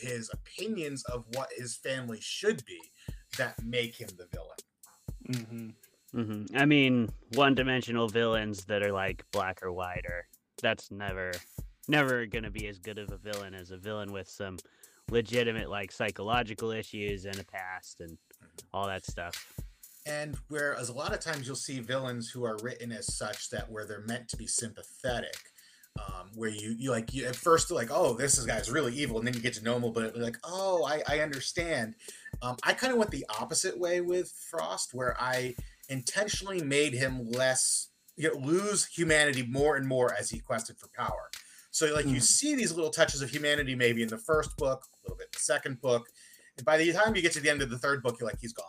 his 0.00 0.30
opinions 0.32 1.04
of 1.04 1.24
what 1.34 1.50
his 1.54 1.76
family 1.76 2.18
should 2.20 2.64
be 2.64 2.80
that 3.36 3.62
make 3.62 4.00
him 4.00 4.08
the 4.16 4.26
villain. 4.32 4.56
Mm-hmm. 5.28 5.68
Mm-hmm. 6.18 6.56
I 6.56 6.64
mean, 6.66 7.10
one-dimensional 7.34 8.08
villains 8.08 8.64
that 8.66 8.82
are 8.82 8.92
like 8.92 9.24
black 9.32 9.62
or 9.62 9.72
white, 9.72 10.04
or 10.06 10.26
that's 10.60 10.90
never, 10.90 11.32
never 11.88 12.26
gonna 12.26 12.50
be 12.50 12.66
as 12.68 12.78
good 12.78 12.98
of 12.98 13.10
a 13.10 13.16
villain 13.16 13.54
as 13.54 13.70
a 13.70 13.76
villain 13.76 14.12
with 14.12 14.28
some 14.28 14.56
legitimate 15.12 15.70
like 15.70 15.92
psychological 15.92 16.70
issues 16.70 17.24
and 17.24 17.38
a 17.38 17.44
past 17.44 18.00
and 18.00 18.16
all 18.72 18.86
that 18.86 19.04
stuff. 19.04 19.52
And 20.04 20.36
whereas 20.48 20.88
a 20.88 20.92
lot 20.92 21.12
of 21.12 21.20
times 21.20 21.46
you'll 21.46 21.54
see 21.54 21.78
villains 21.78 22.28
who 22.28 22.44
are 22.44 22.58
written 22.62 22.90
as 22.90 23.14
such 23.14 23.50
that 23.50 23.70
where 23.70 23.86
they're 23.86 24.04
meant 24.06 24.28
to 24.30 24.36
be 24.36 24.48
sympathetic, 24.48 25.36
um, 26.00 26.30
where 26.34 26.50
you 26.50 26.74
you 26.76 26.90
like 26.90 27.14
you 27.14 27.26
at 27.26 27.36
first 27.36 27.70
like 27.70 27.90
oh 27.90 28.14
this 28.14 28.38
is 28.38 28.46
guy's 28.46 28.70
really 28.70 28.94
evil 28.94 29.18
and 29.18 29.26
then 29.26 29.34
you 29.34 29.40
get 29.40 29.52
to 29.54 29.62
know 29.62 29.76
him 29.76 29.82
a 29.84 29.86
little 29.86 30.10
bit 30.10 30.20
like 30.20 30.38
oh 30.42 30.84
I, 30.84 31.02
I 31.08 31.20
understand. 31.20 31.94
Um, 32.40 32.56
I 32.64 32.72
kind 32.72 32.92
of 32.92 32.98
went 32.98 33.12
the 33.12 33.26
opposite 33.40 33.78
way 33.78 34.00
with 34.00 34.32
Frost 34.50 34.94
where 34.94 35.16
I 35.20 35.54
intentionally 35.88 36.62
made 36.62 36.94
him 36.94 37.30
less 37.30 37.90
you 38.16 38.28
know, 38.28 38.38
lose 38.38 38.86
humanity 38.86 39.46
more 39.48 39.76
and 39.76 39.86
more 39.86 40.14
as 40.18 40.30
he 40.30 40.38
quested 40.38 40.76
for 40.78 40.88
power. 40.96 41.30
So 41.70 41.92
like 41.94 42.04
mm. 42.04 42.12
you 42.12 42.20
see 42.20 42.54
these 42.54 42.72
little 42.74 42.90
touches 42.90 43.22
of 43.22 43.30
humanity 43.30 43.74
maybe 43.74 44.02
in 44.02 44.08
the 44.08 44.18
first 44.18 44.56
book, 44.56 44.84
a 44.91 44.91
little 45.04 45.16
bit 45.16 45.32
the 45.32 45.40
second 45.40 45.80
book. 45.80 46.08
And 46.56 46.64
by 46.64 46.76
the 46.76 46.92
time 46.92 47.16
you 47.16 47.22
get 47.22 47.32
to 47.32 47.40
the 47.40 47.50
end 47.50 47.62
of 47.62 47.70
the 47.70 47.78
third 47.78 48.02
book, 48.02 48.18
you're 48.20 48.28
like, 48.28 48.40
he's 48.40 48.52
gone. 48.52 48.66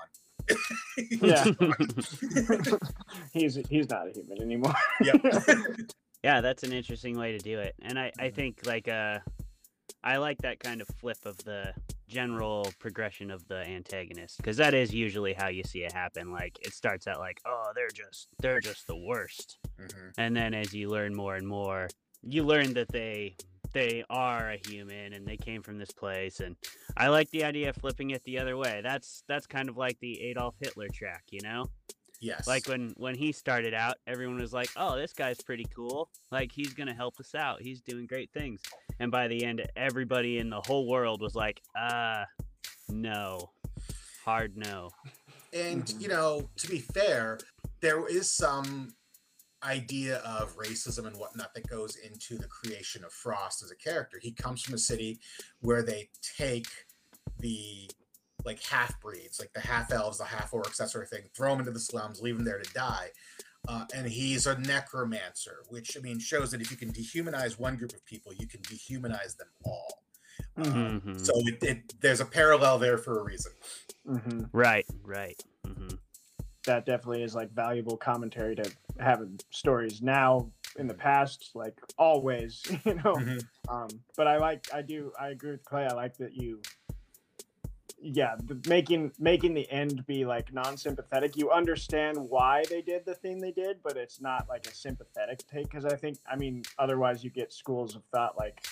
yeah. 1.21 1.45
he's 3.33 3.55
he's 3.69 3.89
not 3.89 4.07
a 4.07 4.11
human 4.11 4.41
anymore. 4.41 4.73
yep. 5.01 5.15
yeah, 6.23 6.41
that's 6.41 6.63
an 6.63 6.73
interesting 6.73 7.17
way 7.17 7.31
to 7.31 7.37
do 7.37 7.59
it. 7.59 7.75
And 7.81 7.97
I, 7.97 8.11
I 8.17 8.25
mm-hmm. 8.25 8.35
think 8.35 8.59
like 8.65 8.87
uh 8.87 9.19
I 10.03 10.17
like 10.17 10.39
that 10.39 10.59
kind 10.59 10.81
of 10.81 10.87
flip 10.99 11.19
of 11.25 11.37
the 11.39 11.73
general 12.07 12.67
progression 12.79 13.31
of 13.31 13.47
the 13.47 13.65
antagonist 13.65 14.37
because 14.37 14.57
that 14.57 14.73
is 14.73 14.93
usually 14.93 15.33
how 15.33 15.47
you 15.47 15.63
see 15.63 15.79
it 15.79 15.93
happen. 15.93 16.31
Like 16.31 16.59
it 16.61 16.73
starts 16.73 17.07
out 17.07 17.19
like, 17.19 17.39
oh, 17.45 17.71
they're 17.73 17.87
just 17.89 18.27
they're 18.39 18.59
just 18.59 18.85
the 18.87 18.97
worst, 18.97 19.59
mm-hmm. 19.79 20.09
and 20.17 20.35
then 20.35 20.53
as 20.53 20.73
you 20.73 20.89
learn 20.89 21.15
more 21.15 21.35
and 21.35 21.47
more, 21.47 21.87
you 22.21 22.43
learn 22.43 22.73
that 22.73 22.89
they 22.89 23.35
they 23.73 24.03
are 24.09 24.51
a 24.51 24.69
human 24.69 25.13
and 25.13 25.27
they 25.27 25.37
came 25.37 25.61
from 25.61 25.77
this 25.77 25.91
place 25.91 26.39
and 26.39 26.55
i 26.95 27.07
like 27.07 27.29
the 27.31 27.43
idea 27.43 27.69
of 27.69 27.75
flipping 27.75 28.11
it 28.11 28.23
the 28.23 28.39
other 28.39 28.55
way. 28.55 28.81
That's 28.83 29.23
that's 29.27 29.47
kind 29.47 29.69
of 29.69 29.77
like 29.77 29.99
the 29.99 30.21
adolf 30.21 30.55
hitler 30.59 30.87
track 30.87 31.23
you 31.31 31.41
know? 31.41 31.65
Yes. 32.21 32.47
like 32.47 32.67
when 32.69 32.93
when 32.95 33.15
he 33.15 33.33
started 33.33 33.73
out 33.73 33.95
everyone 34.07 34.39
was 34.39 34.53
like 34.53 34.69
oh 34.77 34.95
this 34.97 35.11
guy's 35.11 35.41
pretty 35.41 35.65
cool. 35.75 36.09
Like 36.31 36.51
he's 36.51 36.73
gonna 36.73 36.93
help 36.93 37.19
us 37.19 37.35
out. 37.35 37.61
He's 37.61 37.81
doing 37.81 38.05
great 38.05 38.31
things. 38.31 38.61
And 38.99 39.11
by 39.11 39.27
the 39.27 39.43
end 39.43 39.61
everybody 39.75 40.37
in 40.37 40.49
the 40.49 40.61
whole 40.65 40.87
world 40.87 41.21
was 41.21 41.35
like 41.35 41.61
uh 41.77 42.23
no. 42.89 43.51
Hard 44.23 44.55
no. 44.55 44.89
And 45.51 45.93
you 45.99 46.07
know 46.07 46.49
to 46.57 46.67
be 46.69 46.79
fair 46.79 47.39
there 47.81 48.07
is 48.07 48.31
some 48.31 48.93
idea 49.65 50.17
of 50.17 50.55
racism 50.57 51.07
and 51.07 51.15
whatnot 51.17 51.53
that 51.53 51.67
goes 51.67 51.95
into 51.97 52.37
the 52.37 52.47
creation 52.47 53.03
of 53.03 53.11
Frost 53.11 53.63
as 53.63 53.71
a 53.71 53.75
character. 53.75 54.19
He 54.21 54.31
comes 54.31 54.61
from 54.61 54.73
a 54.73 54.79
city 54.79 55.19
where 55.61 55.83
they 55.83 56.09
take 56.37 56.67
the 57.39 57.89
like 58.45 58.61
half 58.63 58.99
breeds, 58.99 59.39
like 59.39 59.53
the 59.53 59.61
half 59.61 59.91
elves, 59.91 60.17
the 60.17 60.25
half 60.25 60.51
orcs, 60.51 60.77
that 60.77 60.89
sort 60.89 61.03
of 61.03 61.09
thing, 61.09 61.23
throw 61.35 61.51
them 61.51 61.59
into 61.59 61.71
the 61.71 61.79
slums, 61.79 62.21
leave 62.21 62.35
them 62.35 62.45
there 62.45 62.59
to 62.59 62.73
die. 62.73 63.09
Uh, 63.67 63.85
and 63.95 64.07
he's 64.07 64.45
a 64.45 64.59
necromancer, 64.59 65.63
which 65.69 65.95
I 65.97 66.01
mean 66.01 66.19
shows 66.19 66.51
that 66.51 66.59
if 66.59 66.69
you 66.69 66.75
can 66.75 66.91
dehumanize 66.91 67.57
one 67.57 67.77
group 67.77 67.93
of 67.93 68.05
people, 68.05 68.33
you 68.33 68.47
can 68.47 68.59
dehumanize 68.61 69.37
them 69.37 69.47
all. 69.63 70.03
Uh, 70.57 70.63
mm-hmm. 70.63 71.17
so 71.17 71.31
it, 71.35 71.63
it, 71.63 71.93
there's 72.01 72.19
a 72.19 72.25
parallel 72.25 72.77
there 72.77 72.97
for 72.97 73.19
a 73.19 73.23
reason. 73.23 73.53
Mm-hmm. 74.07 74.43
Right, 74.51 74.85
right. 75.03 75.41
Mm-hmm 75.65 75.95
that 76.65 76.85
definitely 76.85 77.23
is 77.23 77.35
like 77.35 77.51
valuable 77.51 77.97
commentary 77.97 78.55
to 78.55 78.71
having 78.99 79.39
stories 79.49 80.01
now 80.01 80.49
in 80.77 80.87
the 80.87 80.93
past 80.93 81.51
like 81.55 81.77
always 81.97 82.63
you 82.85 82.95
know 82.95 83.13
mm-hmm. 83.13 83.37
um 83.73 83.87
but 84.17 84.27
i 84.27 84.37
like 84.37 84.67
i 84.73 84.81
do 84.81 85.11
i 85.19 85.29
agree 85.29 85.51
with 85.51 85.63
clay 85.65 85.87
i 85.89 85.93
like 85.93 86.17
that 86.17 86.33
you 86.33 86.59
yeah 88.01 88.35
the, 88.45 88.59
making 88.67 89.11
making 89.19 89.53
the 89.53 89.69
end 89.71 90.05
be 90.05 90.25
like 90.25 90.53
non-sympathetic 90.53 91.37
you 91.37 91.51
understand 91.51 92.17
why 92.17 92.63
they 92.69 92.81
did 92.81 93.05
the 93.05 93.15
thing 93.15 93.39
they 93.39 93.51
did 93.51 93.77
but 93.83 93.95
it's 93.95 94.19
not 94.19 94.45
like 94.49 94.65
a 94.67 94.73
sympathetic 94.73 95.39
take 95.47 95.65
because 95.65 95.85
i 95.85 95.95
think 95.95 96.17
i 96.29 96.35
mean 96.35 96.63
otherwise 96.79 97.23
you 97.23 97.29
get 97.29 97.53
schools 97.53 97.95
of 97.95 98.03
thought 98.13 98.35
like 98.37 98.65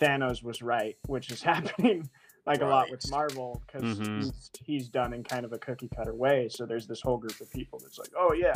thanos 0.00 0.42
was 0.42 0.60
right 0.60 0.96
which 1.06 1.30
is 1.30 1.42
happening 1.54 2.08
like 2.46 2.60
right. 2.60 2.66
a 2.66 2.70
lot 2.70 2.90
with 2.90 3.10
Marvel 3.10 3.62
because 3.66 3.98
mm-hmm. 3.98 4.20
he's, 4.20 4.50
he's 4.60 4.88
done 4.88 5.12
in 5.12 5.22
kind 5.22 5.44
of 5.44 5.52
a 5.52 5.58
cookie 5.58 5.88
cutter 5.94 6.14
way. 6.14 6.48
So 6.50 6.66
there's 6.66 6.86
this 6.86 7.00
whole 7.00 7.18
group 7.18 7.40
of 7.40 7.50
people 7.50 7.78
that's 7.78 7.98
like, 7.98 8.10
oh 8.16 8.32
yeah, 8.32 8.54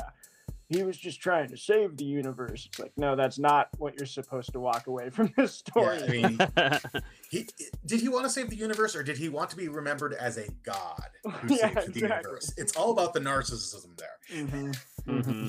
he 0.73 0.83
was 0.83 0.97
just 0.97 1.21
trying 1.21 1.49
to 1.49 1.57
save 1.57 1.97
the 1.97 2.05
universe. 2.05 2.67
It's 2.67 2.79
like, 2.79 2.93
no, 2.97 3.15
that's 3.15 3.39
not 3.39 3.69
what 3.79 3.95
you're 3.99 4.07
supposed 4.07 4.53
to 4.53 4.61
walk 4.61 4.87
away 4.87 5.11
from 5.11 5.33
this 5.37 5.55
story. 5.55 5.99
Yeah, 5.99 6.49
I 6.57 6.81
mean, 6.81 7.03
he 7.31 7.49
did 7.85 8.01
he 8.01 8.09
want 8.09 8.25
to 8.25 8.31
save 8.31 8.51
the 8.51 8.57
universe 8.57 8.97
or 8.97 9.03
did 9.03 9.19
he 9.19 9.29
want 9.29 9.51
to 9.51 9.57
be 9.57 9.69
remembered 9.69 10.15
as 10.15 10.39
a 10.39 10.49
god 10.65 11.11
who 11.25 11.57
yeah, 11.57 11.75
saved 11.75 11.95
the 11.95 12.01
universe? 12.01 12.53
It's 12.57 12.77
all 12.77 12.91
about 12.93 13.13
the 13.13 13.21
narcissism 13.21 13.99
there. 13.99 14.39
Mm-hmm. 14.39 14.71
Mm-hmm. 15.11 15.49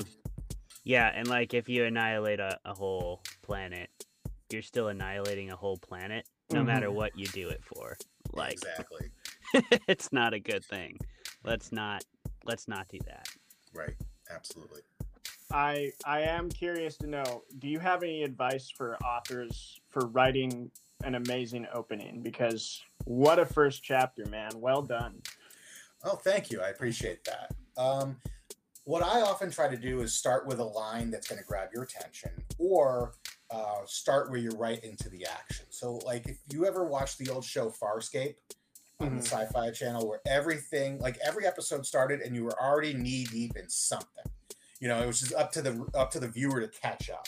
Yeah, 0.84 1.10
and 1.14 1.26
like 1.26 1.54
if 1.54 1.68
you 1.68 1.84
annihilate 1.84 2.40
a, 2.40 2.58
a 2.64 2.74
whole 2.74 3.22
planet, 3.42 3.88
you're 4.50 4.62
still 4.62 4.88
annihilating 4.88 5.50
a 5.50 5.56
whole 5.56 5.78
planet, 5.78 6.26
no 6.50 6.58
mm-hmm. 6.58 6.66
matter 6.66 6.90
what 6.90 7.18
you 7.18 7.26
do 7.26 7.48
it 7.48 7.62
for. 7.64 7.96
Like 8.36 8.52
exactly. 8.52 9.10
it's 9.88 10.12
not 10.12 10.34
a 10.34 10.40
good 10.40 10.64
thing. 10.64 10.98
Let's 11.44 11.72
not 11.72 12.04
let's 12.44 12.68
not 12.68 12.88
do 12.88 12.98
that. 13.06 13.28
Right. 13.72 13.94
Absolutely. 14.30 14.82
I 15.52 15.92
I 16.04 16.20
am 16.22 16.48
curious 16.48 16.96
to 16.98 17.06
know, 17.06 17.42
do 17.58 17.68
you 17.68 17.78
have 17.78 18.02
any 18.02 18.22
advice 18.22 18.70
for 18.70 18.96
authors 19.04 19.80
for 19.90 20.08
writing 20.08 20.70
an 21.04 21.14
amazing 21.16 21.66
opening 21.74 22.22
because 22.22 22.82
what 23.04 23.38
a 23.38 23.44
first 23.44 23.82
chapter, 23.82 24.24
man. 24.26 24.50
Well 24.56 24.82
done. 24.82 25.20
Oh, 26.02 26.16
thank 26.16 26.50
you. 26.50 26.60
I 26.60 26.68
appreciate 26.68 27.24
that. 27.24 27.54
Um 27.76 28.16
what 28.84 29.02
I 29.02 29.22
often 29.22 29.50
try 29.50 29.68
to 29.68 29.76
do 29.76 30.00
is 30.00 30.12
start 30.12 30.46
with 30.46 30.58
a 30.60 30.64
line 30.64 31.10
that's 31.10 31.26
going 31.26 31.40
to 31.40 31.44
grab 31.46 31.70
your 31.72 31.84
attention, 31.84 32.30
or 32.58 33.14
uh, 33.50 33.82
start 33.86 34.30
where 34.30 34.38
you're 34.38 34.56
right 34.56 34.82
into 34.82 35.08
the 35.08 35.26
action. 35.26 35.66
So, 35.70 35.94
like 36.04 36.26
if 36.26 36.38
you 36.50 36.66
ever 36.66 36.84
watch 36.84 37.18
the 37.18 37.30
old 37.30 37.44
show 37.44 37.70
Farscape 37.70 38.36
on 39.00 39.10
Mhm. 39.10 39.16
the 39.18 39.22
Sci-Fi 39.26 39.70
Channel, 39.70 40.08
where 40.08 40.20
everything, 40.26 40.98
like 40.98 41.18
every 41.18 41.46
episode 41.46 41.84
started, 41.86 42.20
and 42.20 42.34
you 42.34 42.44
were 42.44 42.58
already 42.60 42.94
knee 42.94 43.24
deep 43.24 43.56
in 43.56 43.68
something. 43.68 44.24
You 44.80 44.88
know, 44.88 45.02
it 45.02 45.06
was 45.06 45.20
just 45.20 45.34
up 45.34 45.52
to 45.52 45.62
the 45.62 45.86
up 45.94 46.10
to 46.12 46.20
the 46.20 46.28
viewer 46.28 46.60
to 46.60 46.68
catch 46.68 47.10
up. 47.10 47.26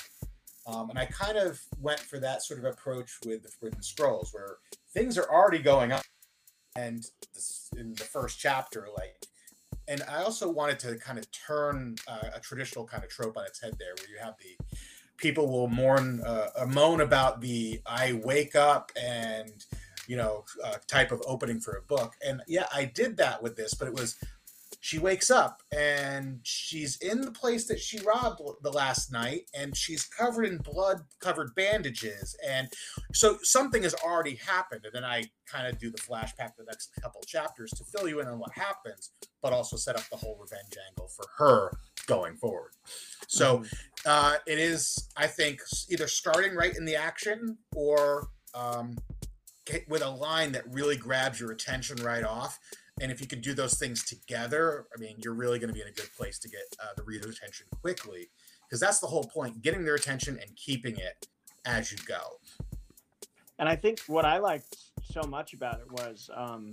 Um, 0.66 0.90
and 0.90 0.98
I 0.98 1.06
kind 1.06 1.38
of 1.38 1.60
went 1.80 2.00
for 2.00 2.18
that 2.18 2.42
sort 2.42 2.58
of 2.58 2.64
approach 2.64 3.18
with 3.24 3.42
the 3.44 3.48
Forbidden 3.48 3.82
Scrolls, 3.82 4.32
where 4.32 4.58
things 4.92 5.16
are 5.16 5.30
already 5.30 5.60
going 5.60 5.92
on, 5.92 6.02
and 6.74 7.04
this, 7.34 7.70
in 7.76 7.94
the 7.94 8.04
first 8.04 8.38
chapter, 8.38 8.88
like 8.96 9.26
and 9.88 10.02
I 10.08 10.24
also 10.24 10.50
wanted 10.50 10.80
to 10.80 10.96
kind 10.98 11.16
of 11.18 11.30
turn 11.30 11.96
uh, 12.08 12.30
a 12.34 12.40
traditional 12.40 12.84
kind 12.84 13.04
of 13.04 13.10
trope 13.10 13.36
on 13.36 13.44
its 13.44 13.60
head 13.60 13.76
there, 13.78 13.94
where 13.96 14.08
you 14.08 14.18
have 14.20 14.34
the 14.38 14.56
people 15.16 15.48
will 15.50 15.68
mourn, 15.68 16.22
uh, 16.24 16.66
moan 16.68 17.00
about 17.00 17.40
the 17.40 17.80
I 17.86 18.20
wake 18.24 18.54
up 18.54 18.92
and 19.00 19.64
you 20.06 20.16
know 20.16 20.44
uh, 20.64 20.76
type 20.86 21.12
of 21.12 21.22
opening 21.26 21.60
for 21.60 21.76
a 21.76 21.82
book, 21.82 22.14
and 22.24 22.42
yeah, 22.46 22.66
I 22.74 22.84
did 22.84 23.16
that 23.18 23.42
with 23.42 23.56
this, 23.56 23.74
but 23.74 23.88
it 23.88 23.94
was 23.94 24.16
she 24.80 24.98
wakes 24.98 25.30
up 25.30 25.62
and 25.76 26.38
she's 26.44 26.96
in 26.98 27.20
the 27.20 27.30
place 27.32 27.66
that 27.66 27.80
she 27.80 27.98
robbed 28.00 28.40
the 28.62 28.70
last 28.70 29.10
night, 29.10 29.48
and 29.54 29.76
she's 29.76 30.04
covered 30.04 30.44
in 30.44 30.58
blood, 30.58 31.02
covered 31.18 31.54
bandages, 31.54 32.36
and 32.46 32.72
so 33.12 33.38
something 33.42 33.82
has 33.82 33.94
already 33.94 34.36
happened, 34.36 34.84
and 34.84 34.92
then 34.94 35.04
I 35.04 35.24
kind 35.46 35.66
of 35.66 35.78
do 35.78 35.90
the 35.90 35.98
flashback 35.98 36.56
the 36.56 36.64
next 36.68 36.90
couple 37.00 37.20
chapters 37.22 37.70
to 37.70 37.84
fill 37.84 38.08
you 38.08 38.20
in 38.20 38.28
on 38.28 38.38
what 38.38 38.52
happens 38.52 39.10
but 39.42 39.52
also 39.52 39.76
set 39.76 39.94
up 39.96 40.02
the 40.10 40.16
whole 40.16 40.36
revenge 40.40 40.76
angle 40.88 41.06
for 41.06 41.24
her 41.36 41.70
going 42.06 42.36
forward. 42.36 42.72
So 43.28 43.58
Mhm. 43.58 43.72
Uh, 44.06 44.36
it 44.46 44.58
is, 44.58 45.08
I 45.16 45.26
think, 45.26 45.60
either 45.90 46.06
starting 46.06 46.54
right 46.54 46.74
in 46.76 46.84
the 46.84 46.96
action 46.96 47.58
or 47.74 48.28
um, 48.54 48.96
with 49.88 50.02
a 50.02 50.08
line 50.08 50.52
that 50.52 50.62
really 50.70 50.96
grabs 50.96 51.40
your 51.40 51.50
attention 51.50 51.96
right 52.04 52.24
off. 52.24 52.58
And 53.00 53.12
if 53.12 53.20
you 53.20 53.26
can 53.26 53.40
do 53.40 53.52
those 53.52 53.78
things 53.78 54.04
together, 54.04 54.86
I 54.96 54.98
mean, 54.98 55.16
you're 55.18 55.34
really 55.34 55.58
going 55.58 55.68
to 55.68 55.74
be 55.74 55.82
in 55.82 55.88
a 55.88 55.92
good 55.92 56.08
place 56.16 56.38
to 56.38 56.48
get 56.48 56.62
uh, 56.80 56.94
the 56.96 57.02
reader's 57.02 57.36
attention 57.36 57.66
quickly, 57.82 58.30
because 58.66 58.80
that's 58.80 59.00
the 59.00 59.06
whole 59.06 59.24
point: 59.24 59.60
getting 59.60 59.84
their 59.84 59.96
attention 59.96 60.38
and 60.40 60.56
keeping 60.56 60.96
it 60.96 61.26
as 61.66 61.92
you 61.92 61.98
go. 62.06 62.38
And 63.58 63.68
I 63.68 63.76
think 63.76 64.00
what 64.06 64.24
I 64.24 64.38
liked 64.38 64.76
so 65.02 65.22
much 65.22 65.52
about 65.52 65.80
it 65.80 65.90
was 65.90 66.30
um, 66.34 66.72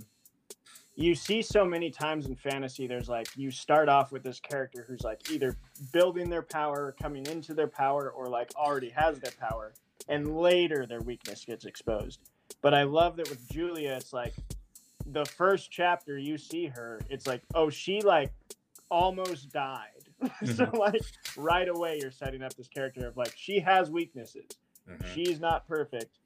you 0.96 1.14
see 1.14 1.42
so 1.42 1.64
many 1.64 1.90
times 1.90 2.26
in 2.26 2.36
fantasy, 2.36 2.86
there's 2.86 3.08
like 3.08 3.26
you 3.36 3.50
start 3.50 3.88
off 3.88 4.12
with 4.12 4.22
this 4.22 4.38
character 4.38 4.84
who's 4.88 5.02
like 5.02 5.30
either 5.30 5.56
building 5.92 6.30
their 6.30 6.42
power, 6.42 6.94
coming 7.00 7.26
into 7.26 7.54
their 7.54 7.66
power, 7.66 8.10
or 8.10 8.26
like 8.26 8.50
already 8.54 8.90
has 8.90 9.18
their 9.18 9.32
power, 9.40 9.72
and 10.08 10.36
later 10.36 10.86
their 10.86 11.00
weakness 11.00 11.44
gets 11.44 11.64
exposed. 11.64 12.20
But 12.60 12.74
I 12.74 12.84
love 12.84 13.16
that 13.16 13.28
with 13.28 13.48
Julia, 13.50 13.92
it's 13.92 14.12
like 14.12 14.34
the 15.06 15.24
first 15.24 15.70
chapter 15.70 16.18
you 16.18 16.38
see 16.38 16.66
her, 16.66 17.00
it's 17.10 17.26
like, 17.26 17.42
oh, 17.54 17.70
she 17.70 18.00
like 18.00 18.32
almost 18.90 19.52
died. 19.52 19.88
Mm-hmm. 20.24 20.52
so 20.54 20.70
like 20.78 21.02
right 21.36 21.68
away 21.68 21.98
you're 22.00 22.10
setting 22.10 22.42
up 22.42 22.54
this 22.54 22.68
character 22.68 23.06
of 23.06 23.16
like 23.16 23.34
she 23.36 23.58
has 23.58 23.90
weaknesses 23.90 24.46
mm-hmm. 24.88 25.12
she's 25.12 25.38
not 25.38 25.68
perfect 25.68 26.16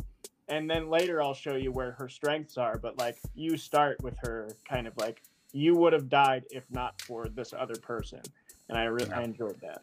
and 0.49 0.69
then 0.69 0.89
later 0.89 1.23
i'll 1.23 1.35
show 1.35 1.55
you 1.55 1.71
where 1.73 1.93
her 1.93 2.09
strengths 2.09 2.57
are 2.57 2.79
but 2.79 2.99
like 2.99 3.19
you 3.35 3.57
start 3.57 4.03
with 4.03 4.17
her 4.19 4.49
kind 4.69 4.87
of 4.87 4.97
like 4.97 5.23
you 5.53 5.77
would 5.77 5.93
have 5.93 6.09
died 6.09 6.45
if 6.51 6.65
not 6.71 7.01
for 7.03 7.27
this 7.29 7.53
other 7.53 7.77
person 7.77 8.21
and 8.69 8.79
i 8.79 8.85
really 8.85 9.11
I 9.11 9.21
Yeah. 9.21 9.25
enjoyed 9.25 9.61
that 9.63 9.83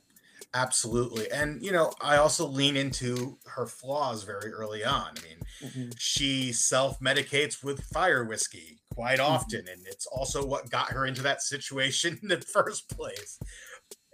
Absolutely. 0.54 1.30
And, 1.32 1.62
you 1.62 1.74
know, 1.74 1.92
I 2.02 2.16
also 2.16 2.48
lean 2.48 2.78
into 2.78 3.38
her 3.46 3.66
flaws 3.66 4.24
very 4.24 4.54
early 4.54 4.86
on. 4.86 5.12
I 5.18 5.28
mean, 5.28 5.38
mm-hmm. 5.62 5.90
she 5.98 6.54
self 6.54 7.00
medicates 7.02 7.62
with 7.62 7.84
fire 7.86 8.24
whiskey 8.24 8.80
quite 8.94 9.20
mm-hmm. 9.20 9.34
often. 9.34 9.68
And 9.68 9.86
it's 9.86 10.06
also 10.06 10.46
what 10.46 10.70
got 10.70 10.92
her 10.92 11.06
into 11.06 11.22
that 11.24 11.42
situation 11.42 12.20
in 12.24 12.30
the 12.30 12.40
first 12.40 12.90
place. 12.90 13.38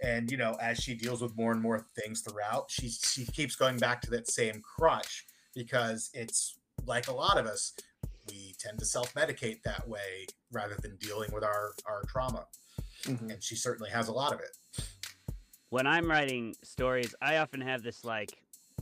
And, 0.02 0.32
you 0.32 0.36
know, 0.36 0.56
as 0.60 0.78
she 0.78 0.94
deals 0.94 1.22
with 1.22 1.36
more 1.36 1.52
and 1.52 1.62
more 1.62 1.86
things 1.96 2.22
throughout, 2.22 2.68
she, 2.68 2.88
she 2.88 3.24
keeps 3.24 3.54
going 3.54 3.78
back 3.78 4.00
to 4.02 4.10
that 4.10 4.28
same 4.28 4.60
crutch 4.62 5.24
because 5.54 6.10
it's 6.14 6.56
like 6.86 7.08
a 7.08 7.12
lot 7.12 7.38
of 7.38 7.46
us, 7.46 7.74
we 8.28 8.54
tend 8.58 8.78
to 8.78 8.84
self 8.84 9.12
medicate 9.14 9.62
that 9.62 9.86
way 9.88 10.26
rather 10.50 10.74
than 10.80 10.96
dealing 10.96 11.30
with 11.32 11.44
our, 11.44 11.72
our 11.86 12.02
trauma. 12.08 12.46
Mhm. 13.04 13.32
And 13.32 13.42
she 13.42 13.56
certainly 13.56 13.90
has 13.90 14.08
a 14.08 14.12
lot 14.12 14.32
of 14.32 14.40
it. 14.40 14.84
when 15.70 15.86
I'm 15.86 16.06
writing 16.08 16.54
stories, 16.62 17.14
I 17.22 17.38
often 17.38 17.60
have 17.62 17.82
this 17.82 18.04
like 18.04 18.30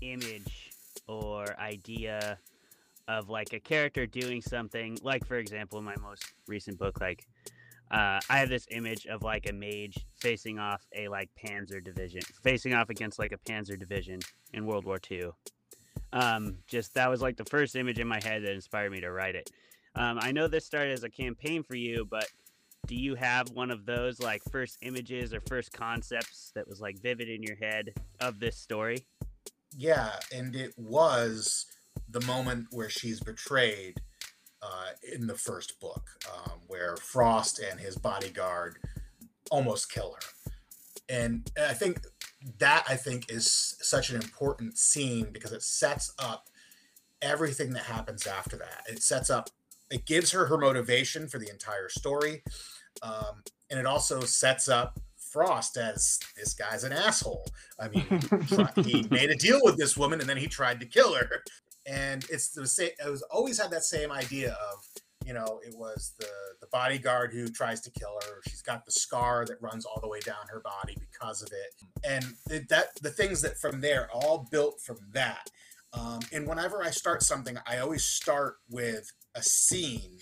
image 0.00 0.70
or 1.06 1.58
idea 1.58 2.38
of 3.08 3.28
like 3.28 3.52
a 3.52 3.60
character 3.60 4.06
doing 4.06 4.42
something. 4.42 4.98
Like 5.02 5.24
for 5.26 5.36
example, 5.38 5.78
in 5.78 5.84
my 5.84 5.94
most 6.02 6.32
recent 6.48 6.78
book, 6.78 7.00
like 7.00 7.26
uh, 7.92 8.20
I 8.28 8.38
have 8.38 8.48
this 8.48 8.66
image 8.70 9.06
of 9.06 9.22
like 9.22 9.48
a 9.48 9.52
mage 9.52 10.04
facing 10.20 10.58
off 10.58 10.84
a 10.94 11.08
like 11.08 11.30
Panzer 11.40 11.82
division, 11.82 12.20
facing 12.42 12.74
off 12.74 12.88
against 12.90 13.18
like 13.18 13.32
a 13.32 13.38
Panzer 13.38 13.78
division 13.78 14.18
in 14.52 14.66
World 14.66 14.84
War 14.84 14.98
II. 15.10 15.30
Um, 16.12 16.56
just 16.66 16.94
that 16.94 17.08
was 17.08 17.22
like 17.22 17.36
the 17.36 17.44
first 17.44 17.76
image 17.76 17.98
in 17.98 18.08
my 18.08 18.20
head 18.22 18.42
that 18.42 18.52
inspired 18.52 18.92
me 18.92 19.00
to 19.00 19.10
write 19.10 19.36
it. 19.36 19.50
Um, 19.94 20.18
I 20.20 20.32
know 20.32 20.48
this 20.48 20.64
started 20.64 20.92
as 20.92 21.04
a 21.04 21.10
campaign 21.10 21.62
for 21.62 21.76
you, 21.76 22.06
but 22.08 22.26
do 22.86 22.94
you 22.94 23.14
have 23.14 23.50
one 23.50 23.70
of 23.70 23.86
those 23.86 24.20
like 24.20 24.42
first 24.50 24.78
images 24.82 25.34
or 25.34 25.40
first 25.40 25.72
concepts 25.72 26.52
that 26.54 26.66
was 26.66 26.80
like 26.80 27.00
vivid 27.00 27.28
in 27.28 27.42
your 27.42 27.56
head 27.56 27.94
of 28.20 28.40
this 28.40 28.56
story? 28.56 29.06
Yeah, 29.76 30.10
and 30.34 30.56
it 30.56 30.72
was 30.76 31.66
the 32.08 32.20
moment 32.26 32.66
where 32.72 32.90
she's 32.90 33.20
betrayed 33.20 34.00
uh, 34.62 34.90
in 35.12 35.26
the 35.26 35.36
first 35.36 35.80
book, 35.80 36.08
um, 36.34 36.58
where 36.66 36.96
Frost 36.96 37.60
and 37.60 37.78
his 37.78 37.96
bodyguard 37.96 38.78
almost 39.50 39.92
kill 39.92 40.14
her. 40.14 40.52
And 41.08 41.50
I 41.60 41.74
think 41.74 42.00
that 42.58 42.84
I 42.88 42.96
think 42.96 43.30
is 43.30 43.76
such 43.80 44.10
an 44.10 44.16
important 44.16 44.78
scene 44.78 45.28
because 45.32 45.52
it 45.52 45.62
sets 45.62 46.12
up 46.18 46.48
everything 47.20 47.72
that 47.74 47.84
happens 47.84 48.26
after 48.26 48.56
that. 48.56 48.84
It 48.88 49.02
sets 49.02 49.30
up, 49.30 49.50
it 49.90 50.06
gives 50.06 50.30
her 50.32 50.46
her 50.46 50.58
motivation 50.58 51.28
for 51.28 51.38
the 51.38 51.50
entire 51.50 51.88
story, 51.88 52.42
um, 53.02 53.42
and 53.70 53.78
it 53.78 53.86
also 53.86 54.20
sets 54.20 54.68
up 54.68 54.98
Frost 55.18 55.76
as 55.76 56.18
this 56.36 56.54
guy's 56.54 56.82
an 56.82 56.92
asshole. 56.92 57.46
I 57.78 57.88
mean, 57.88 58.04
he 58.84 59.06
made 59.10 59.30
a 59.30 59.36
deal 59.36 59.60
with 59.62 59.76
this 59.76 59.96
woman 59.96 60.18
and 60.18 60.28
then 60.28 60.36
he 60.36 60.48
tried 60.48 60.80
to 60.80 60.86
kill 60.86 61.14
her 61.14 61.44
and 61.86 62.24
it's 62.30 62.50
the 62.50 62.66
same 62.66 62.90
it 63.04 63.10
was 63.10 63.22
always 63.22 63.60
had 63.60 63.70
that 63.70 63.84
same 63.84 64.12
idea 64.12 64.56
of 64.72 64.86
you 65.30 65.34
know 65.34 65.60
it 65.64 65.72
was 65.78 66.12
the 66.18 66.26
the 66.60 66.66
bodyguard 66.72 67.32
who 67.32 67.46
tries 67.46 67.80
to 67.82 67.90
kill 67.92 68.18
her. 68.24 68.40
She's 68.48 68.62
got 68.62 68.84
the 68.84 68.90
scar 68.90 69.44
that 69.46 69.62
runs 69.62 69.84
all 69.84 70.00
the 70.00 70.08
way 70.08 70.18
down 70.18 70.44
her 70.50 70.60
body 70.60 70.96
because 70.98 71.40
of 71.40 71.52
it. 71.52 71.86
And 72.04 72.24
it, 72.50 72.68
that 72.68 72.88
the 73.00 73.10
things 73.12 73.40
that 73.42 73.56
from 73.56 73.80
there 73.80 74.08
all 74.12 74.48
built 74.50 74.80
from 74.84 74.96
that. 75.12 75.48
Um, 75.92 76.18
and 76.32 76.48
whenever 76.48 76.82
i 76.82 76.90
start 76.90 77.22
something 77.22 77.56
i 77.66 77.78
always 77.78 78.04
start 78.04 78.56
with 78.68 79.10
a 79.36 79.42
scene 79.42 80.18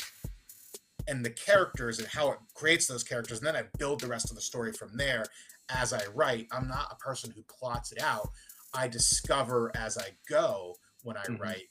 and 1.06 1.24
the 1.24 1.30
characters 1.30 1.98
and 1.98 2.08
how 2.08 2.32
it 2.32 2.38
creates 2.54 2.86
those 2.86 3.02
characters. 3.02 3.38
And 3.38 3.46
then 3.46 3.56
i 3.56 3.62
build 3.78 4.00
the 4.00 4.08
rest 4.08 4.28
of 4.28 4.36
the 4.36 4.42
story 4.42 4.72
from 4.72 4.94
there. 4.98 5.24
As 5.70 5.94
i 5.94 6.02
write 6.14 6.48
i'm 6.52 6.68
not 6.68 6.92
a 6.92 6.96
person 6.96 7.32
who 7.34 7.42
plots 7.58 7.92
it 7.92 8.02
out. 8.02 8.28
I 8.74 8.88
discover 8.88 9.72
as 9.74 9.96
i 9.96 10.10
go 10.28 10.76
when 11.02 11.16
I 11.16 11.22
Mhm. 11.24 11.40
write 11.40 11.68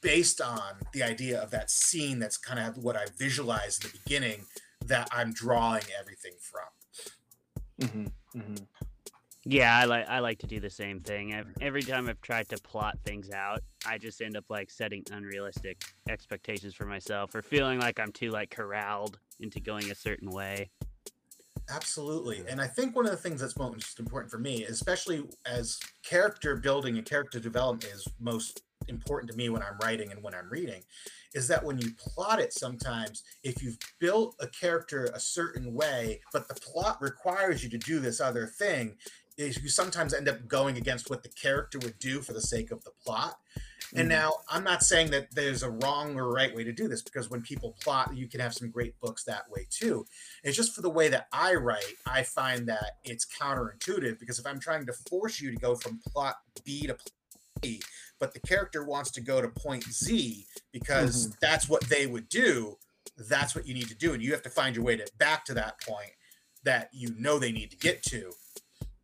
based 0.00 0.40
on 0.40 0.76
the 0.92 1.02
idea 1.02 1.40
of 1.40 1.50
that 1.50 1.70
scene 1.70 2.18
that's 2.18 2.36
kind 2.36 2.58
of 2.58 2.78
what 2.78 2.96
I 2.96 3.06
visualize 3.18 3.78
in 3.82 3.90
the 3.90 3.98
beginning 4.04 4.46
that 4.86 5.08
I'm 5.12 5.32
drawing 5.32 5.82
everything 5.98 6.32
from. 6.40 7.88
Mhm, 7.88 8.12
mhm. 8.34 8.66
Yeah, 9.44 9.74
I 9.76 9.84
like 9.84 10.06
I 10.08 10.18
like 10.18 10.38
to 10.40 10.46
do 10.46 10.60
the 10.60 10.68
same 10.70 11.00
thing. 11.00 11.32
Ev- 11.32 11.54
Every 11.62 11.82
time 11.82 12.08
I've 12.08 12.20
tried 12.20 12.48
to 12.50 12.58
plot 12.58 12.98
things 13.04 13.30
out, 13.30 13.60
I 13.86 13.96
just 13.96 14.20
end 14.20 14.36
up 14.36 14.44
like 14.50 14.70
setting 14.70 15.02
unrealistic 15.10 15.82
expectations 16.08 16.74
for 16.74 16.84
myself 16.84 17.34
or 17.34 17.40
feeling 17.40 17.80
like 17.80 17.98
I'm 17.98 18.12
too 18.12 18.30
like 18.30 18.50
corralled 18.50 19.18
into 19.40 19.58
going 19.60 19.90
a 19.90 19.94
certain 19.94 20.30
way. 20.30 20.70
Absolutely. 21.70 22.42
And 22.48 22.60
I 22.60 22.66
think 22.66 22.94
one 22.96 23.06
of 23.06 23.12
the 23.12 23.16
things 23.16 23.40
that's 23.40 23.56
most 23.56 23.98
important 23.98 24.30
for 24.30 24.38
me, 24.38 24.64
especially 24.64 25.24
as 25.46 25.78
character 26.02 26.56
building 26.56 26.98
and 26.98 27.06
character 27.06 27.38
development 27.38 27.92
is 27.94 28.06
most 28.18 28.62
important 28.90 29.30
to 29.30 29.36
me 29.36 29.48
when 29.48 29.62
I'm 29.62 29.78
writing 29.82 30.12
and 30.12 30.22
when 30.22 30.34
I'm 30.34 30.50
reading, 30.50 30.82
is 31.32 31.48
that 31.48 31.64
when 31.64 31.78
you 31.78 31.92
plot 31.96 32.40
it 32.40 32.52
sometimes, 32.52 33.22
if 33.42 33.62
you've 33.62 33.78
built 33.98 34.36
a 34.40 34.46
character 34.48 35.10
a 35.14 35.20
certain 35.20 35.72
way, 35.72 36.20
but 36.32 36.48
the 36.48 36.54
plot 36.54 37.00
requires 37.00 37.62
you 37.64 37.70
to 37.70 37.78
do 37.78 38.00
this 38.00 38.20
other 38.20 38.46
thing, 38.46 38.96
is 39.38 39.62
you 39.62 39.68
sometimes 39.68 40.12
end 40.12 40.28
up 40.28 40.46
going 40.46 40.76
against 40.76 41.08
what 41.08 41.22
the 41.22 41.28
character 41.30 41.78
would 41.78 41.98
do 41.98 42.20
for 42.20 42.32
the 42.32 42.40
sake 42.40 42.70
of 42.70 42.84
the 42.84 42.90
plot. 43.02 43.38
And 43.94 44.06
Mhm. 44.06 44.10
now 44.10 44.32
I'm 44.48 44.62
not 44.62 44.82
saying 44.84 45.10
that 45.10 45.32
there's 45.32 45.62
a 45.62 45.70
wrong 45.70 46.16
or 46.16 46.30
right 46.32 46.54
way 46.54 46.62
to 46.62 46.72
do 46.72 46.86
this 46.86 47.02
because 47.02 47.28
when 47.28 47.42
people 47.42 47.76
plot, 47.80 48.14
you 48.14 48.28
can 48.28 48.38
have 48.40 48.54
some 48.54 48.70
great 48.70 48.98
books 49.00 49.24
that 49.24 49.50
way 49.50 49.66
too. 49.68 50.06
It's 50.44 50.56
just 50.56 50.74
for 50.74 50.82
the 50.82 50.90
way 50.90 51.08
that 51.08 51.26
I 51.32 51.54
write, 51.54 51.96
I 52.06 52.22
find 52.22 52.68
that 52.68 52.98
it's 53.04 53.26
counterintuitive 53.26 54.18
because 54.18 54.38
if 54.38 54.46
I'm 54.46 54.60
trying 54.60 54.86
to 54.86 54.92
force 54.92 55.40
you 55.40 55.50
to 55.50 55.56
go 55.56 55.74
from 55.74 55.98
plot 56.06 56.36
B 56.64 56.86
to 56.86 56.94
plot 56.94 57.12
B, 57.60 57.80
but 58.18 58.32
the 58.34 58.40
character 58.40 58.84
wants 58.84 59.10
to 59.12 59.20
go 59.20 59.40
to 59.40 59.48
point 59.48 59.84
Z 59.84 60.46
because 60.72 61.28
Mhm. 61.28 61.40
that's 61.40 61.68
what 61.68 61.82
they 61.88 62.06
would 62.06 62.28
do, 62.28 62.78
that's 63.16 63.54
what 63.54 63.66
you 63.66 63.74
need 63.74 63.88
to 63.88 63.94
do. 63.94 64.12
And 64.14 64.22
you 64.22 64.32
have 64.32 64.42
to 64.42 64.50
find 64.50 64.74
your 64.76 64.84
way 64.84 64.96
to 64.96 65.06
back 65.18 65.44
to 65.46 65.54
that 65.54 65.80
point 65.82 66.12
that 66.62 66.90
you 66.92 67.14
know 67.16 67.38
they 67.38 67.52
need 67.52 67.70
to 67.70 67.76
get 67.76 68.02
to 68.04 68.32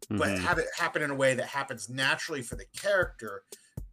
but 0.08 0.28
Mhm. 0.28 0.38
have 0.38 0.58
it 0.58 0.68
happen 0.76 1.02
in 1.02 1.10
a 1.10 1.14
way 1.16 1.34
that 1.34 1.46
happens 1.48 1.88
naturally 1.88 2.40
for 2.40 2.54
the 2.54 2.64
character 2.66 3.42